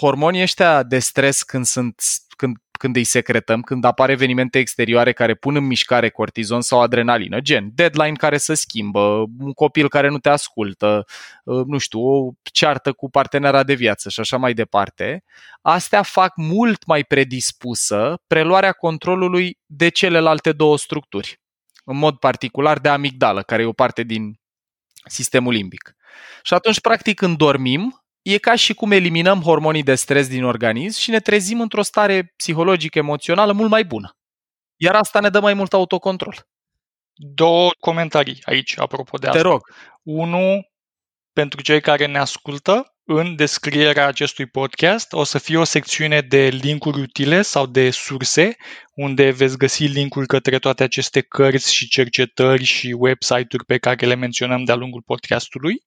[0.00, 2.02] Hormonii ăștia de stres când sunt
[2.36, 7.40] când când îi secretăm, când apar evenimente exterioare care pun în mișcare cortizon sau adrenalină,
[7.40, 11.04] gen deadline care se schimbă, un copil care nu te ascultă,
[11.44, 15.24] uh, nu știu, o ceartă cu partenera de viață și așa mai departe,
[15.62, 21.40] astea fac mult mai predispusă preluarea controlului de celelalte două structuri,
[21.84, 24.40] în mod particular de amigdală, care e o parte din
[25.04, 25.96] sistemul limbic.
[26.42, 31.00] Și atunci, practic, când dormim, e ca și cum eliminăm hormonii de stres din organism
[31.00, 34.16] și ne trezim într-o stare psihologică, emoțională mult mai bună.
[34.76, 36.46] Iar asta ne dă mai mult autocontrol.
[37.14, 39.40] Două comentarii aici, apropo de asta.
[39.40, 39.60] Te rog.
[40.02, 40.60] Unu,
[41.32, 46.48] pentru cei care ne ascultă, în descrierea acestui podcast o să fie o secțiune de
[46.48, 48.56] linkuri utile sau de surse,
[48.94, 54.14] unde veți găsi linkuri către toate aceste cărți și cercetări și website-uri pe care le
[54.14, 55.82] menționăm de-a lungul podcastului.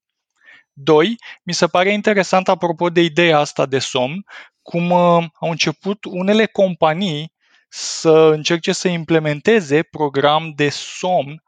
[0.73, 4.23] Doi, mi se pare interesant apropo de ideea asta de somn,
[4.61, 7.33] cum uh, au început unele companii
[7.69, 11.43] să încerce să implementeze program de somn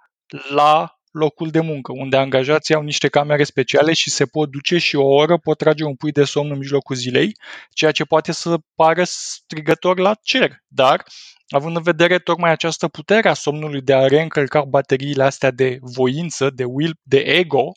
[0.50, 4.96] la locul de muncă, unde angajații au niște camere speciale și se pot duce și
[4.96, 7.32] o oră pot trage un pui de somn în mijlocul zilei,
[7.74, 11.04] ceea ce poate să pară strigător la cer, dar
[11.50, 16.50] având în vedere tocmai această putere a somnului de a reîncărca bateriile astea de voință,
[16.50, 17.72] de will, de ego,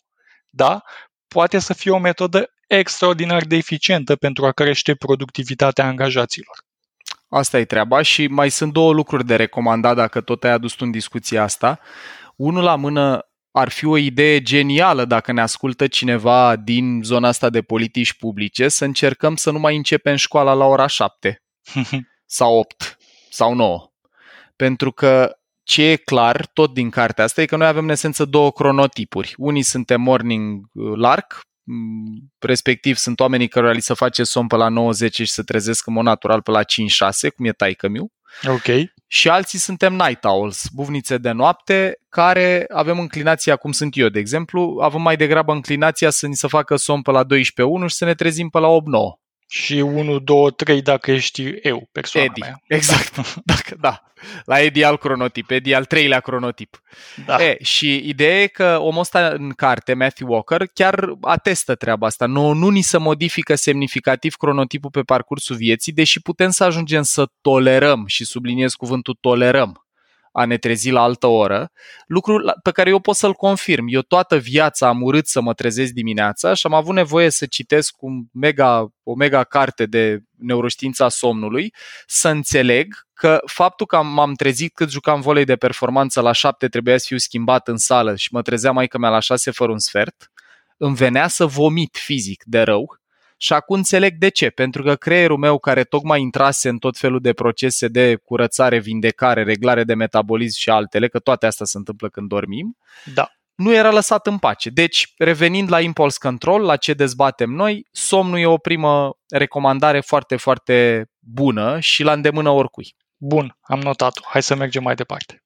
[0.51, 0.83] da,
[1.29, 6.57] poate să fie o metodă extraordinar de eficientă pentru a crește productivitatea angajaților.
[7.29, 10.85] Asta e treaba și mai sunt două lucruri de recomandat dacă tot ai adus tu
[10.85, 11.81] în discuția asta.
[12.37, 17.51] Unul la mână ar fi o idee genială dacă ne ascultă cineva din zona asta
[17.51, 21.43] de politici publice să încercăm să nu mai începem școala la ora 7
[22.27, 22.97] sau 8
[23.31, 23.93] sau 9.
[24.57, 25.39] Pentru că
[25.69, 29.35] ce e clar tot din cartea asta e că noi avem în esență două cronotipuri.
[29.37, 34.57] Unii suntem morning uh, lark, mm, respectiv sunt oamenii care li se face somn pe
[34.57, 36.65] la 90 și se trezesc în mod natural pe la 5-6,
[37.37, 38.13] cum e taică miu.
[38.47, 38.91] Ok.
[39.07, 44.19] Și alții suntem night owls, buvnițe de noapte, care avem înclinația, cum sunt eu, de
[44.19, 47.29] exemplu, avem mai degrabă înclinația să ni se facă somn pe la 12-1
[47.87, 49.28] și să ne trezim pe la 8-9.
[49.51, 52.45] Și 1, 2, 3 dacă ești eu, persoana Eddie.
[52.45, 52.63] mea.
[52.79, 53.17] Exact.
[53.45, 54.03] Dacă, da.
[54.45, 55.51] La Eddie al cronotip.
[55.51, 56.83] Eddie al treilea cronotip.
[57.27, 57.45] Da.
[57.45, 62.27] E, și ideea e că omul ăsta în carte, Matthew Walker, chiar atestă treaba asta.
[62.27, 67.27] Nu, nu ni se modifică semnificativ cronotipul pe parcursul vieții, deși putem să ajungem să
[67.41, 69.88] tolerăm, și subliniez cuvântul tolerăm,
[70.39, 71.71] a ne trezi la altă oră,
[72.07, 73.87] lucru la- pe care eu pot să-l confirm.
[73.89, 77.95] Eu toată viața am urât să mă trezesc dimineața și am avut nevoie să citesc
[78.03, 81.75] un mega, o mega carte de neuroștiința somnului,
[82.07, 86.69] să înțeleg că faptul că am- m-am trezit cât jucam volei de performanță la șapte
[86.69, 89.73] trebuia să fiu schimbat în sală și mă trezea mai că mea la șase fără
[89.73, 90.31] un sfert,
[90.77, 92.99] îmi venea să vomit fizic de rău
[93.41, 94.51] și acum înțeleg de ce.
[94.51, 99.43] Pentru că creierul meu, care tocmai intrase în tot felul de procese de curățare, vindecare,
[99.43, 102.77] reglare de metabolism și altele, că toate astea se întâmplă când dormim,
[103.15, 103.31] Da.
[103.55, 104.71] nu era lăsat în pace.
[104.71, 110.37] Deci, revenind la impulse control, la ce dezbatem noi, somnul e o primă recomandare foarte,
[110.37, 112.95] foarte bună și la îndemână oricui.
[113.17, 114.21] Bun, am notat-o.
[114.29, 115.43] Hai să mergem mai departe.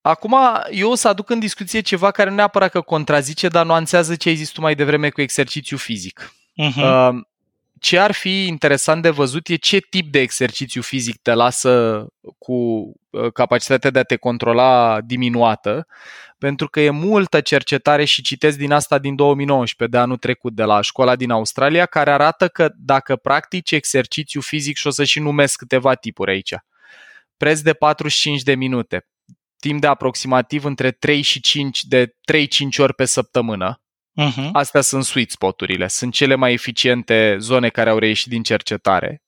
[0.00, 0.34] Acum,
[0.70, 4.28] eu o să aduc în discuție ceva care nu neapărat că contrazice, dar nuanțează ce
[4.28, 6.32] ai zis tu mai devreme cu exercițiu fizic.
[6.56, 7.12] Uh-huh.
[7.12, 7.20] Uh,
[7.82, 12.06] ce ar fi interesant de văzut e ce tip de exercițiu fizic te lasă
[12.38, 12.52] cu
[13.10, 15.86] uh, capacitatea de a te controla diminuată,
[16.38, 20.62] pentru că e multă cercetare și citesc din asta din 2019, de anul trecut, de
[20.62, 25.20] la școala din Australia, care arată că dacă practici exercițiu fizic, și o să și
[25.20, 26.54] numesc câteva tipuri aici,
[27.36, 29.06] preț de 45 de minute,
[29.58, 32.46] timp de aproximativ între 3 și 5 de 3-5
[32.78, 33.81] ori pe săptămână,
[34.20, 34.48] Uh-huh.
[34.52, 39.22] Astea sunt sweet spoturile, sunt cele mai eficiente zone care au reieșit din cercetare.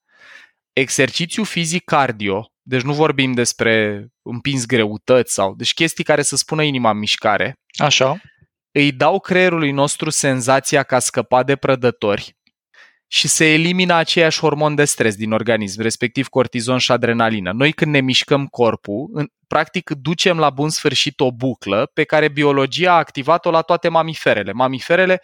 [0.73, 6.62] Exercițiu fizic cardio, deci nu vorbim despre împins greutăți sau, deci chestii care să spună
[6.62, 8.20] inima în mișcare, Așa.
[8.70, 12.37] îi dau creierului nostru senzația că a scăpat de prădători
[13.14, 17.53] și se elimină aceiași hormon de stres din organism, respectiv cortizon și adrenalină.
[17.53, 22.29] Noi când ne mișcăm corpul, în, practic ducem la bun sfârșit o buclă pe care
[22.29, 24.53] biologia a activat-o la toate mamiferele.
[24.53, 25.20] Mamiferele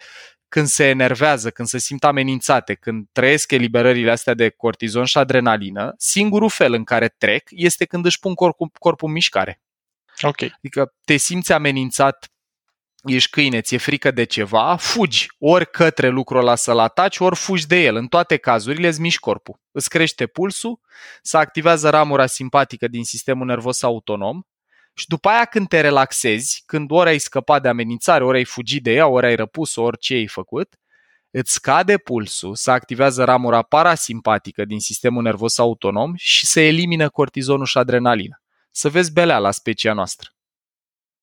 [0.47, 5.93] când se enervează, când se simt amenințate, când trăiesc eliberările astea de cortizon și adrenalină,
[5.97, 9.61] singurul fel în care trec este când își pun corpul, corpul în mișcare.
[10.21, 10.41] Ok.
[10.41, 12.31] Adică te simți amenințat,
[13.03, 17.67] ești câine, ți-e frică de ceva, fugi ori către lucrul ăla să-l ataci, ori fugi
[17.67, 17.95] de el.
[17.95, 19.59] În toate cazurile îți miști corpul.
[19.71, 20.79] Îți crește pulsul,
[21.21, 24.41] se activează ramura simpatică din sistemul nervos autonom
[24.93, 28.83] și după aia când te relaxezi, când ori ai scăpat de amenințare, ori ai fugit
[28.83, 30.75] de ea, ori ai răpus orice ai făcut,
[31.31, 37.65] îți scade pulsul, se activează ramura parasimpatică din sistemul nervos autonom și se elimină cortizonul
[37.65, 38.41] și adrenalina.
[38.71, 40.29] Să vezi belea la specia noastră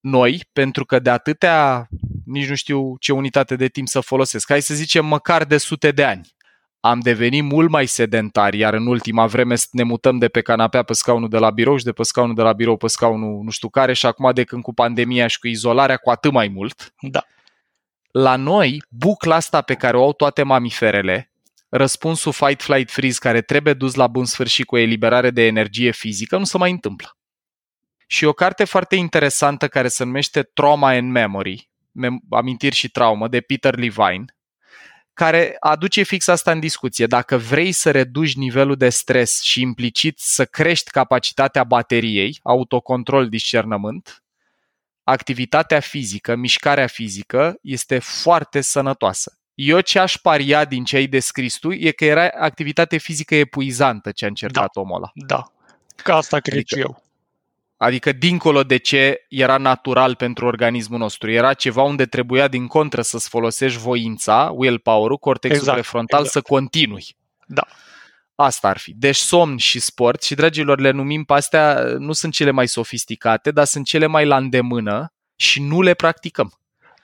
[0.01, 1.89] noi, pentru că de atâtea,
[2.25, 5.91] nici nu știu ce unitate de timp să folosesc, hai să zicem măcar de sute
[5.91, 6.37] de ani,
[6.81, 10.93] am devenit mult mai sedentari, iar în ultima vreme ne mutăm de pe canapea pe
[10.93, 13.69] scaunul de la birou și de pe scaunul de la birou pe scaunul nu știu
[13.69, 16.95] care și acum de când cu pandemia și cu izolarea cu atât mai mult.
[17.01, 17.25] Da.
[18.11, 21.33] La noi, bucla asta pe care o au toate mamiferele,
[21.69, 25.91] răspunsul fight, flight, freeze care trebuie dus la bun sfârșit cu o eliberare de energie
[25.91, 27.18] fizică, nu se mai întâmplă
[28.11, 33.29] și o carte foarte interesantă care se numește Trauma and Memory, Mem- amintiri și traumă,
[33.29, 34.25] de Peter Levine,
[35.13, 37.07] care aduce fix asta în discuție.
[37.07, 44.23] Dacă vrei să reduci nivelul de stres și implicit să crești capacitatea bateriei, autocontrol, discernământ,
[45.03, 49.33] activitatea fizică, mișcarea fizică este foarte sănătoasă.
[49.55, 54.11] Eu ce aș paria din ce ai descris tu e că era activitate fizică epuizantă
[54.13, 54.81] ce a încercat Da.
[54.81, 55.11] omul ăla.
[55.15, 55.53] Da.
[56.03, 57.03] Ca asta cred Adică- și eu.
[57.81, 61.31] Adică dincolo de ce era natural pentru organismul nostru.
[61.31, 66.45] Era ceva unde trebuia din contră să-ți folosești voința, willpower-ul, cortexul Exact, prefrontal exact.
[66.45, 67.17] să continui.
[67.47, 67.67] Da.
[68.35, 68.93] Asta ar fi.
[68.97, 73.51] Deci somn și sport și, dragilor, le numim pe astea, nu sunt cele mai sofisticate,
[73.51, 76.53] dar sunt cele mai la îndemână și nu le practicăm.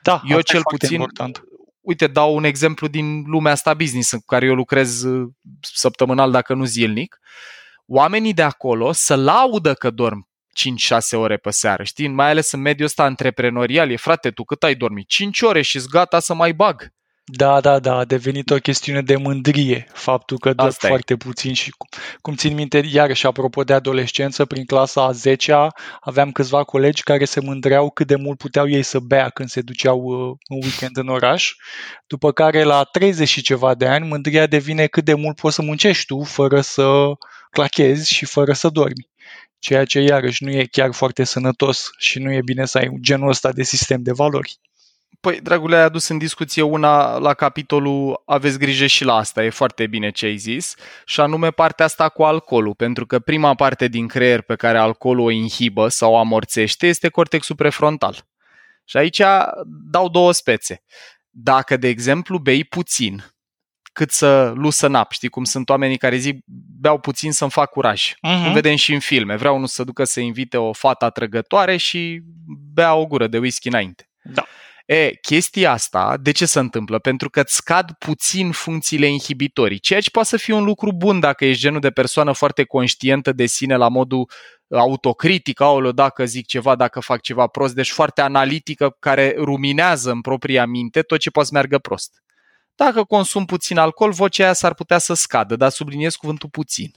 [0.03, 1.45] Da, Eu asta e cel foarte puțin- important.
[1.81, 5.29] Uite, dau un exemplu din lumea asta business în care eu lucrez uh,
[5.61, 7.19] săptămânal, dacă nu zilnic.
[7.87, 12.09] Oamenii de acolo să laudă că dorm 5-6 ore pe seară, știi?
[12.09, 13.91] Mai ales în mediul ăsta antreprenorial.
[13.91, 15.09] E, frate, tu cât ai dormit?
[15.09, 16.93] 5 ore și gata să mai bag.
[17.27, 20.89] Da, da, da, a devenit o chestiune de mândrie faptul că dorm Asta e.
[20.89, 21.89] foarte puțin și cum,
[22.21, 25.69] cum țin minte, iarăși apropo de adolescență, prin clasa a 10-a
[26.01, 29.61] aveam câțiva colegi care se mândreau cât de mult puteau ei să bea când se
[29.61, 31.55] duceau uh, în weekend în oraș,
[32.07, 35.63] după care la 30 și ceva de ani mândria devine cât de mult poți să
[35.63, 37.13] muncești tu fără să
[37.51, 39.09] clachezi și fără să dormi.
[39.65, 43.29] Ceea ce iarăși nu e chiar foarte sănătos și nu e bine să ai genul
[43.29, 44.59] ăsta de sistem de valori.
[45.21, 49.51] Păi, dragule, ai adus în discuție una la capitolul Aveți grijă și la asta, e
[49.51, 53.89] foarte bine ce ai zis, și anume partea asta cu alcoolul, pentru că prima parte
[53.89, 58.27] din creier pe care alcoolul o inhibă sau o amorțește este cortexul prefrontal.
[58.85, 59.23] Și aici
[59.91, 60.83] dau două spețe.
[61.31, 63.34] Dacă, de exemplu, bei puțin,
[63.95, 66.39] cât să lusă up, știi cum sunt oamenii care zic
[66.81, 68.11] beau puțin să-mi fac curaj.
[68.11, 68.45] Uh-huh.
[68.45, 69.37] Cum vedem și în filme.
[69.37, 72.23] Vreau unul să ducă să invite o fată atrăgătoare și
[72.73, 74.09] bea o gură de whisky înainte.
[74.23, 74.45] Da.
[74.87, 76.99] E, chestia asta, de ce se întâmplă?
[76.99, 81.21] Pentru că îți scad puțin funcțiile inhibitorii, ceea ce poate să fie un lucru bun
[81.21, 84.31] dacă ești genul de persoană foarte conștientă de sine la modul
[84.71, 90.21] autocritic, aoleo, dacă zic ceva, dacă fac ceva prost, deci foarte analitică, care ruminează în
[90.21, 92.24] propria minte tot ce poate să meargă prost.
[92.75, 96.91] Dacă consum puțin alcool, vocea aia s-ar putea să scadă, dar subliniez cuvântul puțin.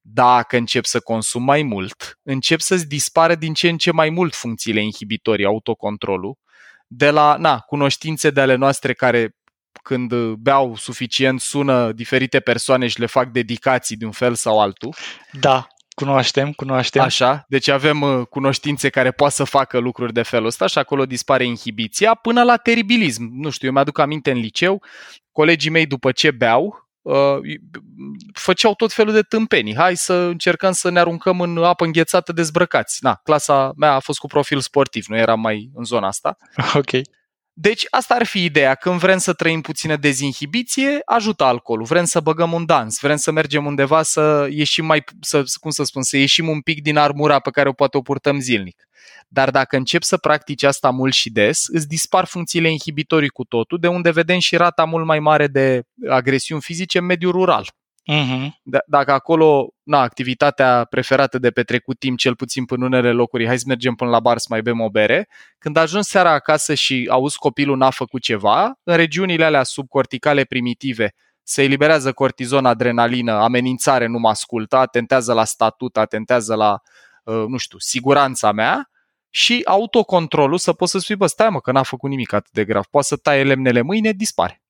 [0.00, 4.34] Dacă încep să consum mai mult, încep să-ți dispară din ce în ce mai mult
[4.34, 6.36] funcțiile inhibitorii, autocontrolul,
[6.86, 9.36] de la na, cunoștințe de ale noastre care
[9.82, 14.94] când beau suficient sună diferite persoane și le fac dedicații de un fel sau altul.
[15.32, 17.02] Da, cunoaștem, cunoaștem.
[17.02, 21.06] Așa, deci avem uh, cunoștințe care poate să facă lucruri de felul ăsta și acolo
[21.06, 23.30] dispare inhibiția până la teribilism.
[23.32, 24.82] Nu știu, eu mi-aduc aminte în liceu,
[25.32, 27.38] colegii mei după ce beau, uh,
[28.32, 29.76] făceau tot felul de tâmpenii.
[29.76, 32.98] Hai să încercăm să ne aruncăm în apă înghețată dezbrăcați.
[33.00, 36.36] Na, clasa mea a fost cu profil sportiv, nu eram mai în zona asta.
[36.74, 36.90] Ok.
[37.56, 38.74] Deci asta ar fi ideea.
[38.74, 41.86] Când vrem să trăim puțină dezinhibiție, ajută alcoolul.
[41.86, 45.82] Vrem să băgăm un dans, vrem să mergem undeva să ieșim mai, să, cum să
[45.82, 48.88] spun, să ieșim un pic din armura pe care o poate o purtăm zilnic.
[49.28, 53.78] Dar dacă încep să practici asta mult și des, îți dispar funcțiile inhibitorii cu totul,
[53.78, 57.72] de unde vedem și rata mult mai mare de agresiuni fizice în mediul rural.
[58.12, 58.48] Uh-huh.
[58.62, 63.58] D- dacă acolo, na, activitatea preferată de petrecut timp, cel puțin până unele locuri, hai
[63.58, 65.28] să mergem până la bar să mai bem o bere,
[65.58, 71.14] când ajungi seara acasă și auzi copilul n-a făcut ceva, în regiunile alea subcorticale primitive
[71.42, 76.80] se eliberează cortizon, adrenalină, amenințare, nu mă ascultă, atentează la statut, atentează la,
[77.24, 78.88] uh, nu știu, siguranța mea
[79.30, 82.64] și autocontrolul să poți să spui, bă, stai mă, că n-a făcut nimic atât de
[82.64, 84.63] grav, poate să taie lemnele mâine, dispare.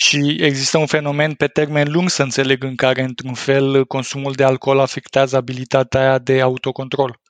[0.00, 4.44] Și există un fenomen pe termen lung, să înțeleg, în care, într-un fel, consumul de
[4.44, 7.20] alcool afectează abilitatea aia de autocontrol.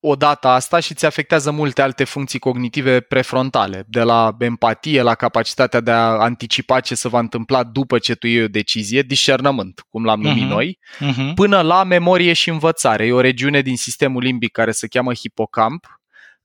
[0.00, 5.80] Odată asta și ți afectează multe alte funcții cognitive prefrontale, de la empatie, la capacitatea
[5.80, 10.04] de a anticipa ce se va întâmpla după ce tu iei o decizie, discernământ, cum
[10.04, 10.48] l-am numit uh-huh.
[10.48, 11.34] noi, uh-huh.
[11.34, 13.06] până la memorie și învățare.
[13.06, 15.86] E o regiune din sistemul limbic care se cheamă hipocamp,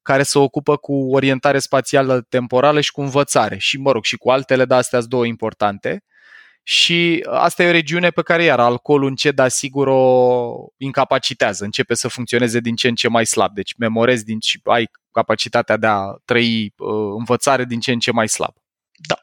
[0.01, 4.29] care se ocupă cu orientare spațială temporală și cu învățare și, mă rog, și cu
[4.29, 6.03] altele, dar astea sunt două importante.
[6.63, 11.93] Și asta e o regiune pe care, iar alcoolul încet, dar sigur o incapacitează, începe
[11.93, 13.53] să funcționeze din ce în ce mai slab.
[13.53, 18.11] Deci memorezi din și ai capacitatea de a trăi uh, învățare din ce în ce
[18.11, 18.53] mai slab.
[19.07, 19.15] Da.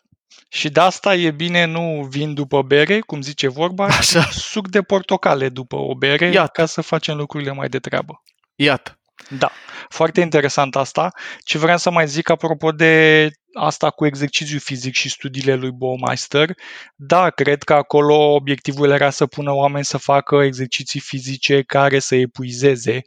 [0.48, 4.22] Și de asta e bine nu vin după bere, cum zice vorba, Așa.
[4.30, 6.50] suc de portocale după o bere Iată.
[6.52, 8.22] ca să facem lucrurile mai de treabă.
[8.54, 8.97] Iată.
[9.28, 9.50] Da,
[9.88, 11.12] foarte interesant asta.
[11.40, 16.50] Ce vreau să mai zic apropo de asta cu exercițiu fizic și studiile lui Baumeister,
[16.96, 22.14] da, cred că acolo obiectivul era să pună oameni să facă exerciții fizice care să
[22.14, 23.02] epuizeze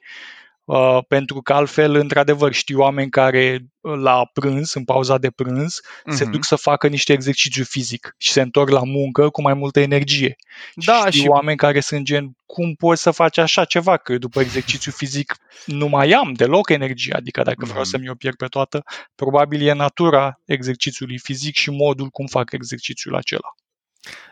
[0.72, 5.80] Uh, pentru că altfel, într-adevăr, știu oameni care uh, la prânz, în pauza de prânz,
[5.82, 6.14] uh-huh.
[6.14, 6.32] se Mhm.
[6.32, 10.36] duc să facă niște exercițiu fizic și se întorc la muncă cu mai multă energie.
[10.76, 13.98] Da, și știu și- oameni care sunt gen, cum poți să faci așa ceva?
[13.98, 17.90] Că după exercițiu fizic nu mai am deloc energie, adică dacă vreau Mhm.
[17.90, 18.84] să-mi o pierd pe toată,
[19.16, 23.56] probabil e natura exercițiului fizic și modul cum fac exercițiul acela.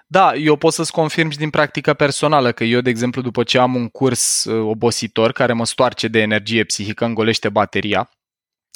[0.07, 3.57] Da, eu pot să-ți confirm și din practică personală că eu, de exemplu, după ce
[3.57, 8.09] am un curs uh, obositor care mă stoarce de energie psihică, îngolește bateria,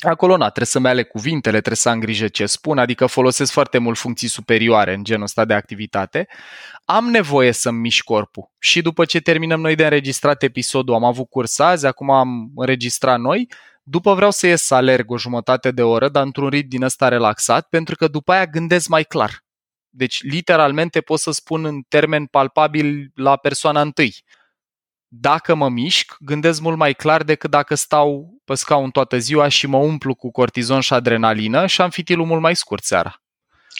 [0.10, 3.78] acolo na, trebuie să-mi ale cuvintele, trebuie să am grijă ce spun, adică folosesc foarte
[3.78, 6.28] mult funcții superioare în genul ăsta de activitate,
[6.86, 8.52] am nevoie să-mi mișc corpul.
[8.60, 13.20] Și după ce terminăm noi de înregistrat episodul, am avut curs azi, acum am înregistrat
[13.20, 13.48] noi,
[13.84, 17.08] după vreau să ies să alerg o jumătate de oră, dar într-un ritm din ăsta
[17.08, 19.44] relaxat, pentru că după aia gândesc mai clar.
[19.96, 24.24] Deci, literalmente pot să spun în termen palpabil la persoana întâi.
[25.08, 29.68] Dacă mă mișc, gândesc mult mai clar decât dacă stau pe scaun toată ziua și
[29.68, 33.22] mă umplu cu cortizon și adrenalină și am fitilul mult mai scurt seara.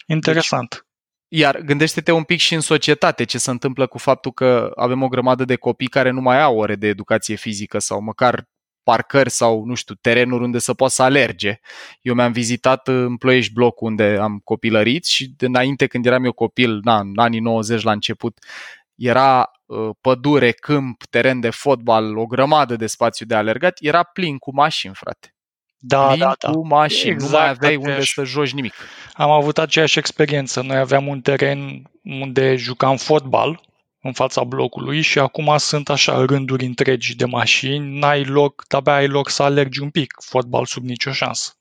[0.06, 0.86] Interesant.
[1.28, 5.08] Iar gândește-te un pic și în societate ce se întâmplă cu faptul că avem o
[5.08, 8.48] grămadă de copii care nu mai au ore de educație fizică sau măcar
[8.84, 11.60] parcări sau, nu știu, terenuri unde să poată să alerge.
[12.00, 16.24] Eu mi-am vizitat uh, în Ploiești blocul unde am copilărit și de înainte când eram
[16.24, 18.38] eu copil, na, în anii 90 la început,
[18.94, 24.38] era uh, pădure, câmp, teren de fotbal, o grămadă de spațiu de alergat, era plin
[24.38, 25.28] cu mașini, frate.
[25.86, 26.50] Da, Plin da, da.
[26.50, 27.92] cu mașini, Exact nu mai aveai aceeași.
[27.92, 28.74] unde să joci nimic.
[29.12, 30.62] Am avut aceeași experiență.
[30.62, 33.60] Noi aveam un teren unde jucam fotbal
[34.06, 39.08] în fața blocului și acum sunt așa rânduri întregi de mașini, n-ai loc, abia ai
[39.08, 41.52] loc să alergi un pic, fotbal sub nicio șansă.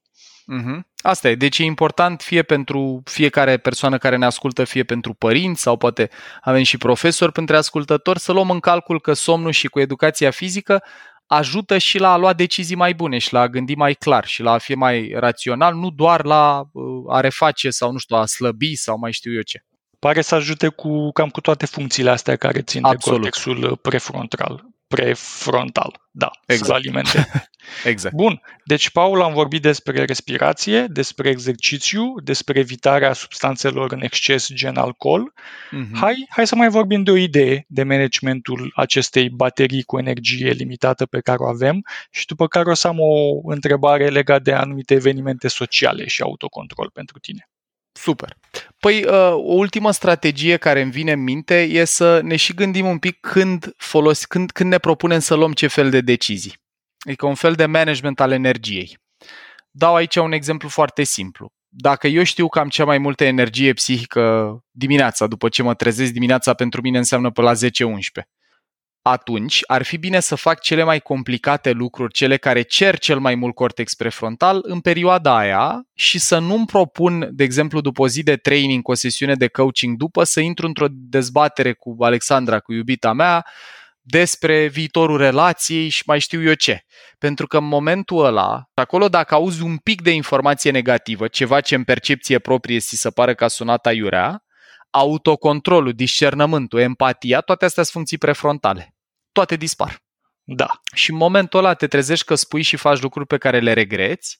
[0.46, 0.88] Mhm.
[1.02, 1.36] Asta e.
[1.36, 6.10] Deci e important fie pentru fiecare persoană care ne ascultă, fie pentru părinți sau poate
[6.42, 10.84] avem și profesori printre ascultători, să luăm în calcul că somnul și cu educația fizică
[11.26, 14.42] ajută și la a lua decizii mai bune și la a gândi mai clar și
[14.42, 16.84] la a fi mai rațional, nu doar la uh,
[17.16, 19.64] a reface sau, nu știu, a slăbi sau mai știu eu ce.
[20.04, 23.22] Pare să ajute cu cam cu toate funcțiile astea care țin Absolut.
[23.22, 24.66] de cortexul prefrontal.
[24.88, 26.66] Prefrontal, da, Exact.
[26.66, 27.28] să alimente.
[27.92, 28.16] Exact.
[28.16, 34.76] Bun, deci Paul am vorbit despre respirație, despre exercițiu, despre evitarea substanțelor în exces gen
[34.76, 35.34] alcool.
[35.72, 35.98] Mhm.
[35.98, 41.06] Hai, hai să mai vorbim de o idee de managementul acestei baterii cu energie limitată
[41.06, 41.82] pe care o avem
[42.12, 46.90] și după care o să am o întrebare legată de anumite evenimente sociale și autocontrol
[46.94, 47.48] pentru tine.
[47.94, 48.38] Super.
[48.80, 52.86] Păi, uh, o ultimă strategie care îmi vine în minte e să ne și gândim
[52.86, 56.58] un pic când, folos, când, când ne propunem să luăm ce fel de decizii.
[57.06, 58.98] Adică un fel de management al energiei.
[59.72, 61.52] Dau aici un exemplu foarte simplu.
[61.70, 66.12] Dacă eu știu că am cea mai multă energie psihică dimineața, după ce mă trezesc
[66.12, 67.58] dimineața, pentru mine înseamnă pe la 10-11
[69.04, 73.36] atunci ar fi bine să fac cele mai complicate lucruri, cele care cer cel mai
[73.36, 78.24] mult cortex prefrontal în perioada aia și să nu-mi propun, de exemplu, după o zi
[78.24, 82.74] de training, cu o sesiune de coaching după, să intru într-o dezbatere cu Alexandra, cu
[82.74, 83.46] iubita mea,
[84.02, 86.86] despre viitorul relației și mai știu eu ce.
[87.18, 91.76] Pentru că în momentul ăla, acolo dacă auzi un pic de informație negativă, ceva ce
[91.76, 94.44] în percepție proprie ți se pare că a sunat aiurea,
[94.90, 98.93] autocontrolul, discernământul, empatia, toate astea sunt funcții prefrontale.
[99.34, 100.02] Toate dispar.
[100.46, 103.74] Da, Și în momentul ăla te trezești că spui și faci lucruri pe care le
[103.74, 104.40] regreți,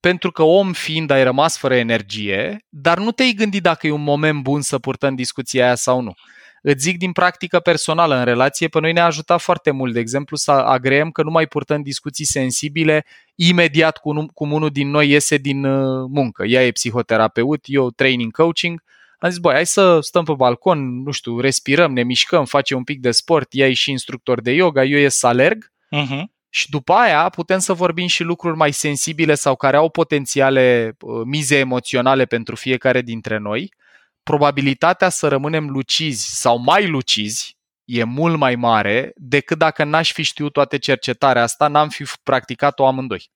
[0.00, 4.02] pentru că om fiind ai rămas fără energie, dar nu te-ai gândit dacă e un
[4.02, 6.14] moment bun să purtăm discuția aia sau nu.
[6.62, 10.36] Îți zic din practică personală în relație, pe noi ne-a ajutat foarte mult, de exemplu,
[10.36, 15.36] să agreem că nu mai purtăm discuții sensibile imediat cum, cum unul din noi iese
[15.36, 16.44] din uh, muncă.
[16.44, 18.82] Ea e psihoterapeut, eu training coaching.
[19.22, 22.84] Am zis, băi, hai să stăm pe balcon, nu știu, respirăm, ne mișcăm, facem un
[22.84, 26.22] pic de sport, ea e și instructor de yoga, eu ies să alerg uh-huh.
[26.48, 31.20] și după aia putem să vorbim și lucruri mai sensibile sau care au potențiale uh,
[31.24, 33.74] mize emoționale pentru fiecare dintre noi.
[34.22, 40.22] Probabilitatea să rămânem lucizi sau mai lucizi e mult mai mare decât dacă n-aș fi
[40.22, 43.30] știut toate cercetarea asta, n-am fi practicat-o amândoi.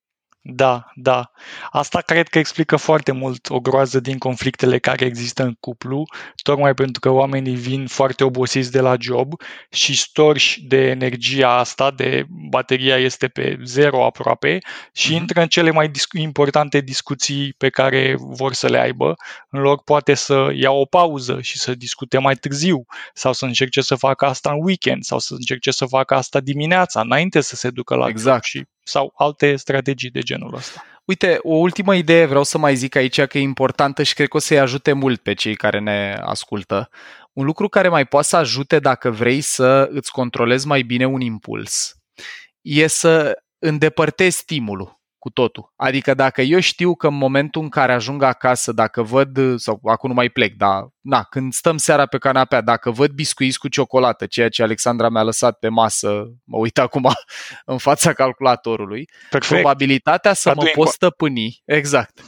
[0.49, 1.30] Da, da.
[1.70, 6.03] Asta cred că explică foarte mult o groază din conflictele care există în cuplu,
[6.42, 9.32] tocmai pentru că oamenii vin foarte obosiți de la job
[9.70, 14.59] și storși de energia asta, de bateria este pe zero aproape
[14.92, 15.20] și Mhm.
[15.20, 19.14] intră în cele mai discu- importante discuții pe care vor să le aibă.
[19.51, 22.84] În loc poate să ia o pauză și să discute mai târziu
[23.14, 27.01] sau să încerce să facă asta în weekend sau să încerce să facă asta dimineața,
[27.01, 28.44] înainte să se ducă la job Exact.
[28.44, 30.84] și sau alte strategii de genul ăsta.
[31.05, 34.37] Uite, o ultimă idee vreau să mai zic aici că e importantă și cred că
[34.37, 36.89] o să-i ajute mult pe cei care ne ascultă.
[37.32, 41.20] Un lucru care mai poate să ajute dacă vrei să îți controlezi mai bine un
[41.20, 41.97] impuls
[42.61, 44.95] e să îndepărtezi stimulul
[45.27, 45.72] cu totul.
[45.77, 50.09] Adică dacă eu știu că în momentul în care ajung acasă, dacă văd, sau acum
[50.09, 54.27] nu mai plec, dar na, când stăm seara pe canapea, dacă văd biscuiți cu ciocolată,
[54.27, 57.09] ceea ce Alexandra mi-a lăsat pe masă, mă uit acum
[57.64, 59.61] în fața calculatorului, Perfect.
[59.61, 62.20] probabilitatea să Adu mă în pot co- stăpâni, exact,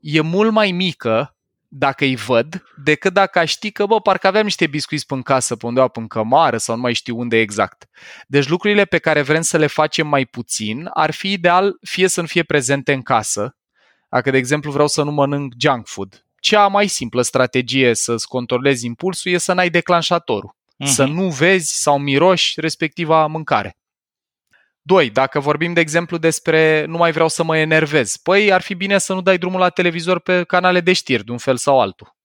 [0.00, 1.33] e mult mai mică
[1.76, 5.22] dacă îi văd, decât dacă aș ști că, bă, parcă aveam niște biscuiți pe în
[5.22, 7.88] casă, pe undeva pe în cămară sau nu mai știu unde exact.
[8.26, 12.20] Deci lucrurile pe care vrem să le facem mai puțin ar fi ideal fie să
[12.20, 13.56] nu fie prezente în casă,
[14.08, 16.26] dacă, de exemplu, vreau să nu mănânc junk food.
[16.40, 20.56] Cea mai simplă strategie să-ți controlezi impulsul e să n-ai declanșatorul.
[20.76, 20.90] Mhm.
[20.90, 23.76] Să nu vezi sau miroși respectiva mâncare.
[24.86, 28.74] Doi, dacă vorbim, de exemplu, despre nu mai vreau să mă enervez, păi ar fi
[28.74, 31.80] bine să nu dai drumul la televizor pe canale de știri, de un fel sau
[31.80, 32.16] altul.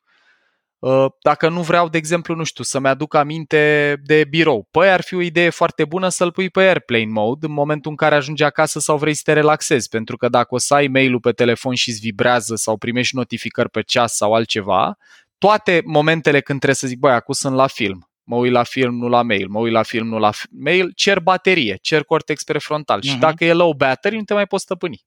[0.79, 5.01] Uh, Dacă nu vreau, de exemplu, nu știu, să-mi aduc aminte de birou, păi ar
[5.01, 8.43] fi o idee foarte bună să-l pui pe airplane mode în momentul în care ajungi
[8.43, 11.75] acasă sau vrei să te relaxezi, pentru că dacă o să ai mail-ul pe telefon
[11.75, 14.97] și îți vibrează sau primești notificări pe ceas sau altceva,
[15.37, 18.95] toate momentele când trebuie să zic, băi, acum sunt la film, mă uit la film,
[18.97, 22.43] nu la mail, mă uit la film, nu la fi- mail, cer baterie, cer cortex
[22.43, 23.19] prefrontal și Mhm.
[23.19, 25.01] dacă e low battery, nu te mai poți stăpâni.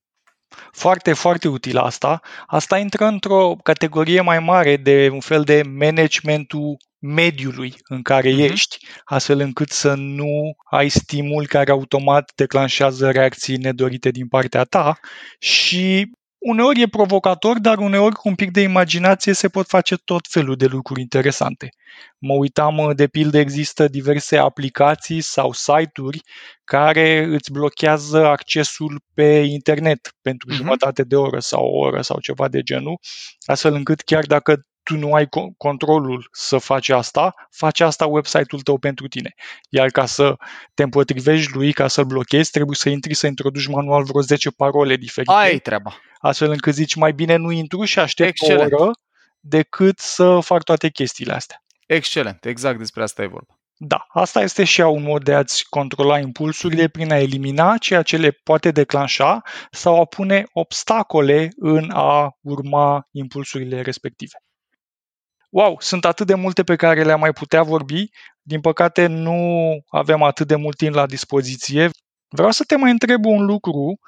[0.72, 2.20] Foarte, foarte util asta.
[2.46, 8.50] Asta intră într-o categorie mai mare de un fel de managementul mediului în care uh-huh.
[8.50, 14.98] ești, astfel încât să nu ai stimul care automat declanșează reacții nedorite din partea ta
[15.38, 16.10] și
[16.42, 20.56] uneori e provocator, dar uneori cu un pic de imaginație se pot face tot felul
[20.56, 21.68] de lucruri interesante.
[22.18, 26.20] Mă uitam, de pildă, există diverse aplicații sau site-uri
[26.64, 30.56] care îți blochează accesul pe internet pentru uh-huh.
[30.56, 32.98] jumătate de oră sau o oră sau ceva de genul,
[33.46, 38.78] astfel încât chiar dacă tu nu ai controlul să faci asta, face asta website-ul tău
[38.78, 39.34] pentru tine.
[39.68, 40.36] Iar ca să
[40.74, 44.96] te împotrivești lui, ca să-l blochezi, trebuie să intri să introduci manual vreo 10 parole
[44.96, 45.32] diferite.
[45.32, 45.96] Ai treaba.
[46.18, 48.72] Astfel încât zici, mai bine nu intru și aștept Excelent.
[48.72, 48.92] o oră
[49.40, 51.56] decât să fac toate chestiile astea.
[51.86, 53.56] Excelent, exact despre asta e vorba.
[53.84, 58.16] Da, asta este și un mod de a-ți controla impulsurile prin a elimina ceea ce
[58.16, 64.36] le poate declanșa sau a pune obstacole în a urma impulsurile respective.
[65.52, 68.04] Wow, sunt atât de multe pe care le-am mai putea vorbi.
[68.42, 69.38] Din păcate nu
[69.88, 71.90] avem atât de mult timp la dispoziție.
[72.28, 73.98] Vreau să te mai întreb un lucru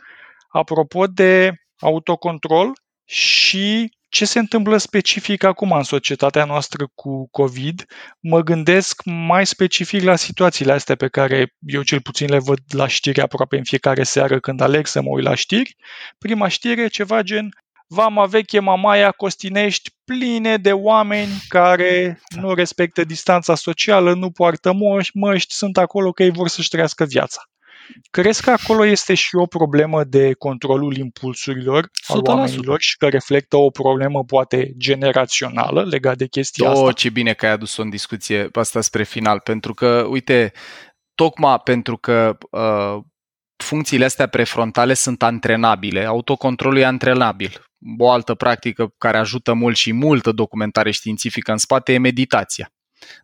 [0.49, 2.73] apropo de autocontrol
[3.05, 7.85] și ce se întâmplă specific acum în societatea noastră cu COVID.
[8.21, 12.87] Mă gândesc mai specific la situațiile astea pe care eu cel puțin le văd la
[12.87, 15.77] știri aproape în fiecare seară când aleg să mă uit la știri.
[16.19, 17.49] Prima știre e ceva gen
[17.95, 24.73] Vama veche Mamaia Costinești pline de oameni care nu respectă distanța socială, nu poartă
[25.15, 27.43] măști, sunt acolo că ei vor să-și trăiască viața.
[28.11, 32.23] Crezi că acolo este și o problemă de controlul impulsurilor al 100%.
[32.23, 36.93] oamenilor și că reflectă o problemă poate generațională legat de chestia oh, asta?
[36.93, 40.53] ce bine că ai adus-o în discuție asta spre final, pentru că, uite,
[41.15, 43.05] tocmai pentru că uh,
[43.57, 47.65] funcțiile astea prefrontale sunt antrenabile, autocontrolul e antrenabil.
[47.99, 52.73] O altă practică care ajută mult și multă documentare științifică în spate e meditația.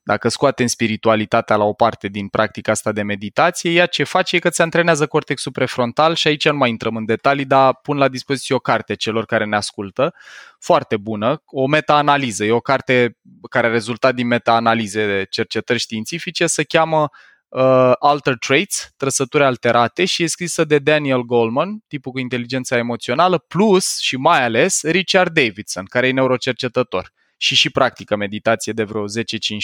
[0.02, 4.38] Dacă scoatem spiritualitatea la o parte din practica asta de meditație, ea ce face e
[4.38, 8.08] că ți antrenează cortexul prefrontal și aici nu mai intrăm în detalii, dar pun la
[8.08, 10.14] dispoziție o carte celor care ne ascultă,
[10.58, 12.44] foarte bună, o meta-analiză.
[12.44, 13.18] E o carte
[13.50, 17.10] care a rezultat din meta-analize de cercetări științifice, se cheamă
[17.50, 23.38] uh, Alter Traits, trăsături alterate și e scrisă de Daniel Goleman, tipul cu inteligența emoțională,
[23.38, 29.04] plus și mai ales Richard Davidson, care e neurocercetător și și practică meditație de vreo
[29.04, 29.08] 10-15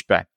[0.07, 0.29] ani.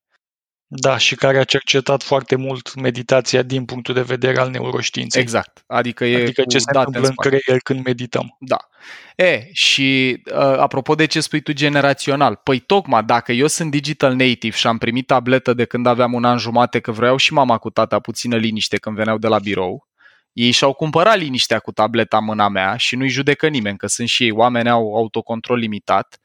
[0.72, 5.22] Da, și care a cercetat foarte mult meditația din punctul de vedere al neuroștiinței.
[5.22, 5.64] Exact.
[5.68, 8.38] Adică e adică ce se întâmplă în, în creier când medităm.
[8.40, 8.69] Da.
[9.16, 14.16] E, și uh, apropo de ce spui tu generațional, păi tocmai dacă eu sunt digital
[14.16, 17.58] native și am primit tabletă de când aveam un an jumate că vreau și mama
[17.58, 19.88] cu tata puțină liniște când veneau de la birou,
[20.34, 24.08] ei și-au cumpărat liniștea cu tableta în mâna mea și nu-i judecă nimeni, că sunt
[24.08, 26.20] și ei oameni, au autocontrol limitat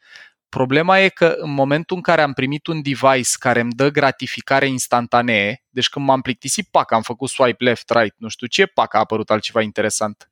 [0.55, 4.67] Problema e că în momentul în care am primit un device care îmi dă gratificare
[4.67, 8.95] instantanee, deci când m-am plictisit, pac, am făcut swipe left, right, nu știu ce, pac,
[8.95, 10.31] a apărut altceva interesant.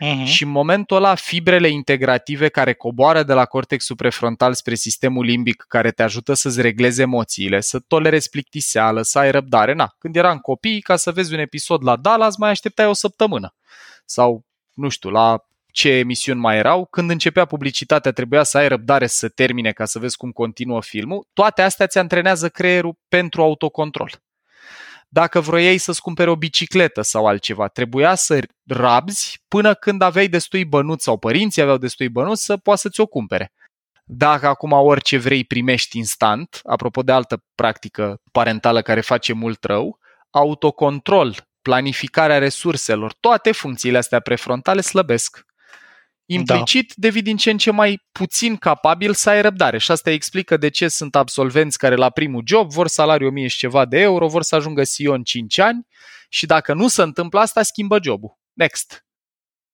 [0.00, 0.24] Uh-huh.
[0.24, 5.64] Și în momentul ăla, fibrele integrative care coboară de la cortexul prefrontal spre sistemul limbic,
[5.68, 9.72] care te ajută să-ți reglezi emoțiile, să tolerezi plictiseală, să ai răbdare.
[9.72, 13.54] Na, când eram copii, ca să vezi un episod la Dallas, mai așteptai o săptămână.
[14.04, 14.44] Sau,
[14.74, 19.28] nu știu, la ce emisiuni mai erau, când începea publicitatea trebuia să ai răbdare să
[19.28, 24.20] termine ca să vezi cum continuă filmul, toate astea ți antrenează creierul pentru autocontrol.
[25.12, 30.64] Dacă vroiai să-ți cumperi o bicicletă sau altceva, trebuia să rabzi până când aveai destui
[30.64, 33.52] bănuți sau părinții aveau destui bănuți să poată să-ți o cumpere.
[34.04, 39.98] Dacă acum orice vrei primești instant, apropo de altă practică parentală care face mult rău,
[40.30, 45.44] autocontrol, planificarea resurselor, toate funcțiile astea prefrontale slăbesc.
[46.32, 46.94] Implicit da.
[46.96, 50.68] devii din ce în ce mai puțin capabil să ai răbdare și asta explică de
[50.68, 54.42] ce sunt absolvenți care la primul job vor salariu 1000 și ceva de euro, vor
[54.42, 55.86] să ajungă CEO în 5 ani
[56.28, 58.38] și dacă nu se întâmplă asta, schimbă jobul.
[58.52, 59.04] Next.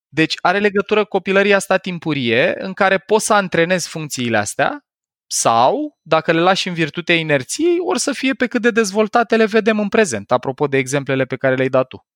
[0.09, 4.86] Deci are legătură copilăria asta timpurie în care poți să antrenezi funcțiile astea
[5.26, 9.46] sau, dacă le lași în virtutea inerției, or să fie pe cât de dezvoltate le
[9.46, 12.07] vedem în prezent, apropo de exemplele pe care le-ai dat tu.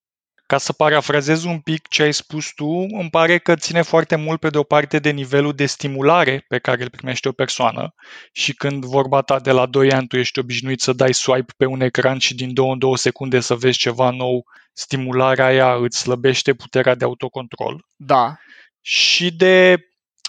[0.50, 4.40] Ca să parafrazez un pic ce ai spus tu, îmi pare că ține foarte mult
[4.40, 7.94] pe de o parte de nivelul de stimulare pe care îl primește o persoană
[8.32, 11.64] și când vorba ta de la 2 ani tu ești obișnuit să dai swipe pe
[11.66, 15.98] un ecran și din 2 în 2 secunde să vezi ceva nou, stimularea aia îți
[15.98, 17.84] slăbește puterea de autocontrol.
[17.96, 18.36] Da.
[18.80, 19.78] Și de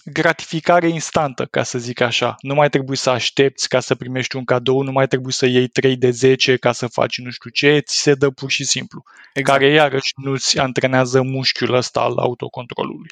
[0.06, 2.36] gratificare instantă, ca să zic așa.
[2.40, 5.68] Nu mai trebuie să aștepți ca să primești un cadou, nu mai trebuie să iei
[5.68, 9.04] 3 de 10 ca să faci nu știu ce, ți se dă pur și simplu.
[9.34, 9.60] Exact.
[9.60, 13.10] Care iarăși nu-ți antrenează mușchiul ăsta al autocontrolului.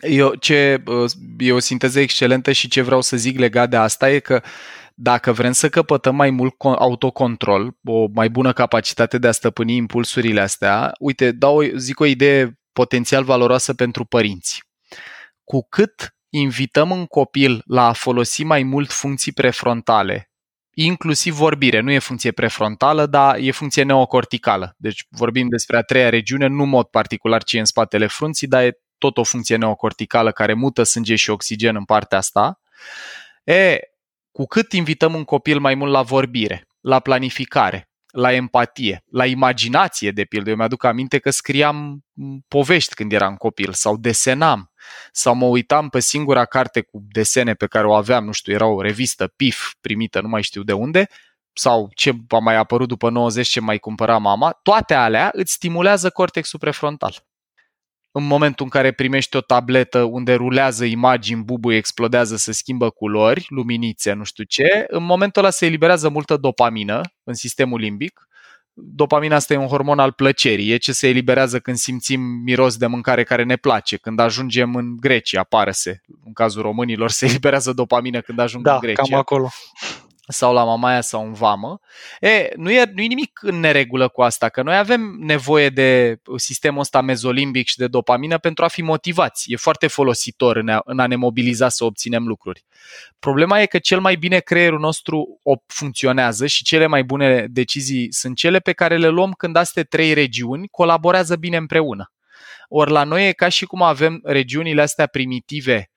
[0.00, 0.82] Eu, ce,
[1.38, 4.42] e o sinteză excelentă și ce vreau să zic legat de asta e că
[5.02, 10.40] Dacă vrem să căpătăm mai mult autocontrol, o mai bună capacitate de a stăpâni impulsurile
[10.40, 14.60] astea, uite, dau, zic o idee potențial valoroasă pentru părinți.
[15.50, 20.30] Cu cât invităm un copil la a folosi mai mult funcții prefrontale,
[20.74, 24.74] inclusiv vorbire, nu e funcție prefrontală, dar e funcție neocorticală.
[24.76, 28.46] Deci vorbim despre a treia regiune, nu în mod particular ce e în spatele frunții,
[28.46, 32.60] dar e tot o funcție neocorticală care mută sânge și oxigen în partea asta.
[33.44, 33.78] E,
[34.32, 40.10] cu cât invităm un copil mai mult la vorbire, la planificare, la empatie, la imaginație,
[40.10, 40.50] de pildă.
[40.50, 42.04] Eu mi-aduc aminte că scriam
[42.48, 44.70] povești când eram copil sau desenam
[45.12, 48.66] sau mă uitam pe singura carte cu desene pe care o aveam, nu știu, era
[48.66, 51.08] o revistă PIF primită, nu mai știu de unde,
[51.52, 56.10] sau ce a mai apărut după 90, ce mai cumpăra mama, toate alea îți stimulează
[56.10, 57.24] cortexul prefrontal
[58.12, 63.46] în momentul în care primești o tabletă unde rulează imagini, bubuie, explodează, se schimbă culori,
[63.48, 68.24] luminițe, nu știu ce, în momentul ăla se eliberează multă dopamină în sistemul limbic.
[68.72, 72.86] Dopamina asta e un hormon al plăcerii, e ce se eliberează când simțim miros de
[72.86, 76.00] mâncare care ne place, când ajungem în Grecia, pară-se.
[76.24, 79.02] În cazul românilor se eliberează dopamină când ajung da, în Grecia.
[79.02, 79.48] cam acolo
[80.30, 81.80] sau la mamaia sau în vamă.
[82.20, 86.20] E, nu, e, nu e nimic în neregulă cu asta, că noi avem nevoie de
[86.36, 89.52] sistemul ăsta mezolimbic și de dopamină pentru a fi motivați.
[89.52, 92.64] E foarte folositor în a, în a ne mobiliza să obținem lucruri.
[93.18, 98.36] Problema e că cel mai bine creierul nostru funcționează și cele mai bune decizii sunt
[98.36, 102.12] cele pe care le luăm când astea trei regiuni colaborează bine împreună.
[102.68, 105.90] Ori la noi e ca și cum avem regiunile astea primitive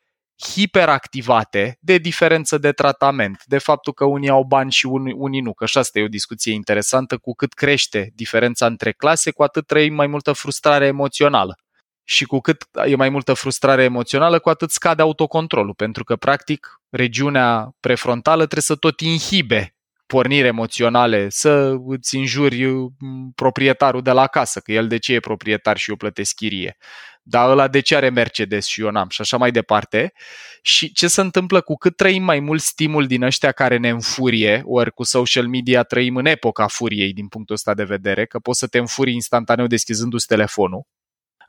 [0.54, 5.54] hiperactivate de diferență de tratament, de faptul că unii au bani și unii, unii nu,
[5.54, 9.68] că și asta e o discuție interesantă, cu cât crește diferența între clase, cu atât
[9.68, 11.58] trăim mai multă frustrare emoțională.
[12.04, 16.82] Și cu cât e mai multă frustrare emoțională, cu atât scade autocontrolul, pentru că, practic,
[16.90, 19.73] regiunea prefrontală trebuie să tot inhibe
[20.14, 25.20] porniri emoționale, să îți înjuri mm, proprietarul de la casă, că el de ce e
[25.20, 26.78] proprietar și eu plătesc chirie.
[27.24, 29.10] Dar ăla de ce are Mercedes și eu n-am?
[29.10, 30.14] Și așa mai departe.
[30.62, 31.62] Și ce se întâmplă?
[31.62, 35.84] Cu cât trăim mai mult stimul din ăștia care ne înfurie, ori cu social media
[35.84, 39.68] trăim în epoca furiei din punctul ăsta de vedere, că poți să te înfuri instantaneu
[39.68, 40.84] deschizându-ți telefonul,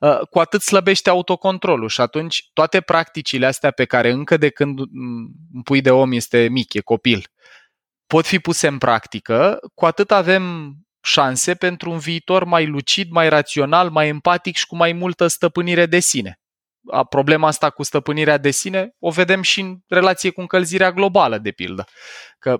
[0.00, 4.78] uh, cu atât slăbește autocontrolul și atunci toate practicile astea pe care încă de când
[4.78, 7.26] un pui de om este mic, e copil,
[8.06, 10.74] pot fi puse în practică, cu atât avem
[11.04, 15.86] șanse pentru un viitor mai lucid, mai rațional, mai empatic și cu mai multă stăpânire
[15.86, 16.38] de sine.
[17.08, 21.50] Problema asta cu stăpânirea de sine o vedem și în relație cu încălzirea globală, de
[21.50, 21.84] pildă.
[22.38, 22.56] Că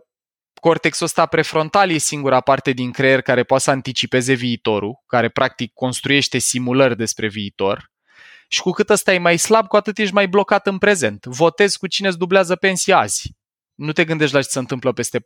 [0.60, 5.72] cortexul ăsta prefrontal e singura parte din creier care poate să anticipeze viitorul, care practic
[5.72, 7.92] construiește simulări despre viitor.
[8.48, 11.24] Și cu cât ăsta e mai slab, cu atât ești mai blocat în prezent.
[11.24, 13.34] Votezi cu cine îți dublează pensia azi
[13.74, 15.22] nu te gândești la ce se întâmplă peste 4-5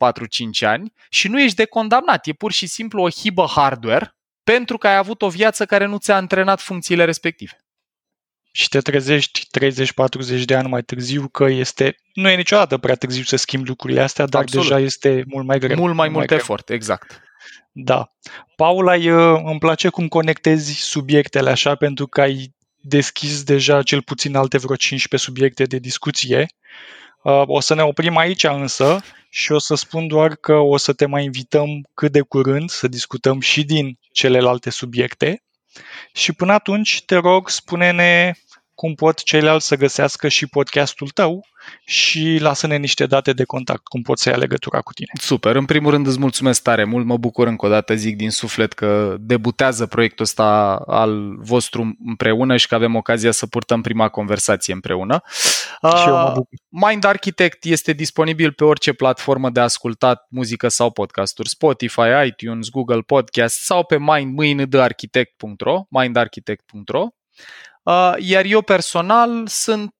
[0.61, 2.27] ani și nu ești decondamnat.
[2.27, 5.99] E pur și simplu o hibă hardware pentru că ai avut o viață care nu
[5.99, 7.57] ți-a antrenat funcțiile respective.
[8.53, 9.47] Și te trezești
[10.41, 14.01] 30-40 de ani mai târziu că este, nu e niciodată prea târziu să schimbi lucrurile
[14.01, 14.67] astea, dar Absolut.
[14.67, 15.77] deja este mult mai greu.
[15.77, 16.77] Mult mai mult, mult efort, greu.
[16.77, 17.21] exact.
[17.73, 18.13] Da.
[18.57, 18.95] Paula,
[19.51, 24.77] îmi place cum conectezi subiectele așa pentru că ai deschis deja cel puțin alte vreo
[24.77, 27.08] 15 subiecte de discuție Uh,
[27.47, 29.01] o să ne oprim aici însă
[29.31, 32.89] și o să spun doar că o să te mai invităm cât de curând să
[32.89, 35.43] discutăm și din celelalte subiecte.
[36.13, 38.33] Și până atunci, te rog, spune-ne
[38.79, 41.47] cum pot ceilalți să găsească și podcastul tău
[41.85, 45.11] și lasă-ne niște date de contact, cum pot să ia legătura cu tine.
[45.21, 48.31] Super, în primul rând îți mulțumesc tare mult, mă bucur încă o dată, zic din
[48.31, 54.09] suflet că debutează proiectul ăsta al vostru împreună și că avem ocazia să purtăm prima
[54.09, 55.23] conversație împreună.
[55.97, 56.59] Și eu mă bucur.
[56.69, 63.01] Mind Architect este disponibil pe orice platformă de ascultat muzică sau podcasturi, Spotify, iTunes, Google
[63.01, 67.07] Podcast sau pe mind.architect.ro, mindarchitect.ro
[67.39, 67.68] Uh,
[68.19, 69.95] iar eu personal sunt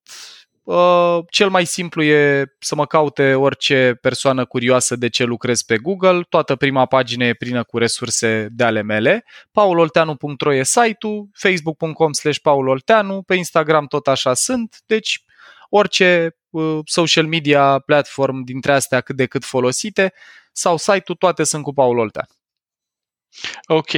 [0.69, 5.79] Uh, cel mai simplu e să mă caute orice persoană curioasă de ce lucrez pe
[5.79, 6.23] Google.
[6.29, 9.25] Toată prima pagină e plină cu resurse de ale mele.
[9.53, 15.25] paulolteanu.ro e site-ul, facebook.com slash paulolteanu, pe Instagram tot așa sunt, deci
[15.69, 20.13] orice uh, social media platform dintre astea cât de cât folosite
[20.53, 22.38] sau site-ul, toate sunt cu Paul Olteanu.
[23.67, 23.91] Ok.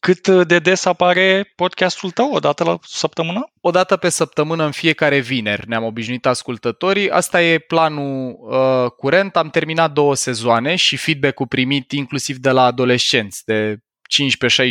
[0.00, 2.32] Cât de des apare podcastul tău?
[2.32, 3.52] O dată la săptămână?
[3.60, 7.10] O dată pe săptămână în fiecare vineri ne-am obișnuit ascultătorii.
[7.10, 9.36] Asta e planul uh, curent.
[9.36, 13.78] Am terminat două sezoane și feedback-ul primit inclusiv de la adolescenți, de 15-16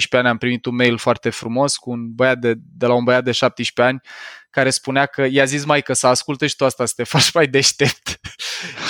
[0.10, 3.24] ani am primit un mail foarte frumos cu un băiat de, de la un băiat
[3.24, 4.01] de 17 ani
[4.54, 7.32] care spunea că i-a zis mai că să asculte și tu asta să te faci
[7.32, 8.08] mai deștept.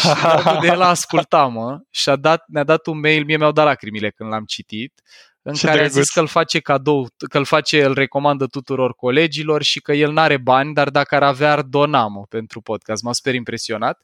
[0.02, 3.66] și de el asculta, mă, și a dat, ne-a dat un mail, mie mi-au dat
[3.66, 5.02] lacrimile când l-am citit,
[5.42, 5.98] în Ce care drăguț.
[5.98, 9.94] a zis că îl face cadou, că îl face, îl recomandă tuturor colegilor și că
[9.94, 13.04] el n-are bani, dar dacă ar avea, ar dona mă, pentru podcast.
[13.04, 14.02] M-a super impresionat.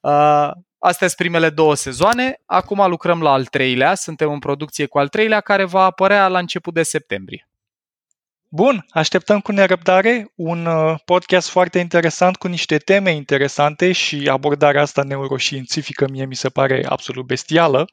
[0.00, 0.50] Uh,
[0.82, 2.40] Astea sunt primele două sezoane.
[2.46, 3.94] Acum lucrăm la al treilea.
[3.94, 7.49] Suntem în producție cu al treilea, care va apărea la început de septembrie.
[8.52, 14.80] Bun, așteptăm cu nerăbdare un uh, podcast foarte interesant cu niște teme interesante și abordarea
[14.80, 17.84] asta neuroștiințifică mie mi se pare absolut bestială.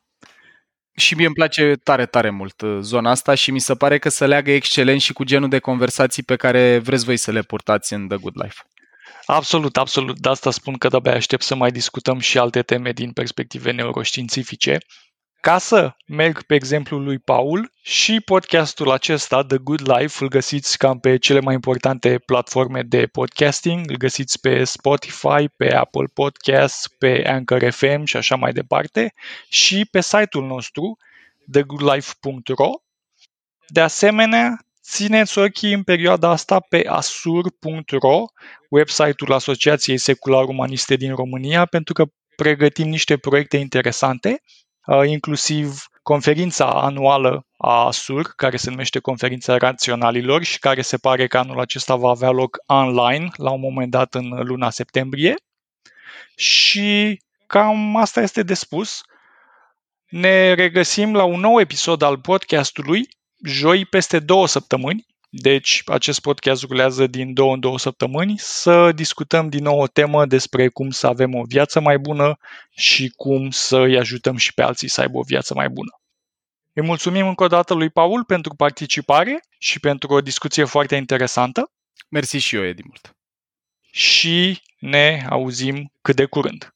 [0.95, 4.09] Și mie îmi place tare, tare mult uh, zona asta și mi se pare că
[4.09, 7.93] se leagă excelent și cu genul de conversații pe care vreți voi să le purtați
[7.93, 8.61] în The Good Life.
[9.25, 10.19] Absolut, absolut.
[10.19, 14.77] De asta spun că de-abia aștept să mai discutăm și alte teme din perspective neuroștiințifice.
[15.41, 20.77] Ca să merg pe exemplul lui Paul și podcastul acesta, The Good Life, îl găsiți
[20.77, 26.87] cam pe cele mai importante platforme de podcasting, îl găsiți pe Spotify, pe Apple Podcasts,
[26.87, 29.13] pe Anchor FM și așa mai departe.
[29.49, 30.97] Și pe site-ul nostru
[31.51, 32.69] thegoodlife.ro.
[33.67, 38.25] De asemenea, Țineți ochii în perioada asta pe asur.ro,
[38.69, 44.66] website-ul Asociației Secular Umaniste din România, pentru că pregătim niște proiecte interesante, uh,
[45.05, 51.37] inclusiv conferința anuală a ASUR, care se numește Conferința Raționalilor și care se pare că
[51.37, 55.35] anul acesta va avea loc online la un moment dat în luna septembrie.
[56.35, 59.01] Și cam asta este de spus.
[60.09, 63.07] Ne regăsim la un nou episod al podcastului
[63.43, 69.49] joi peste două săptămâni, deci acest podcast rulează din două în două săptămâni, să discutăm
[69.49, 72.37] din nou o temă despre cum să avem o viață mai bună
[72.75, 76.01] și cum să îi ajutăm și pe alții să aibă o viață mai bună.
[76.73, 81.71] Îi mulțumim încă o dată lui Paul pentru participare și pentru o discuție foarte interesantă.
[82.09, 83.15] Mersi și eu, Edi, mult.
[83.91, 86.75] Și ne auzim cât de curând.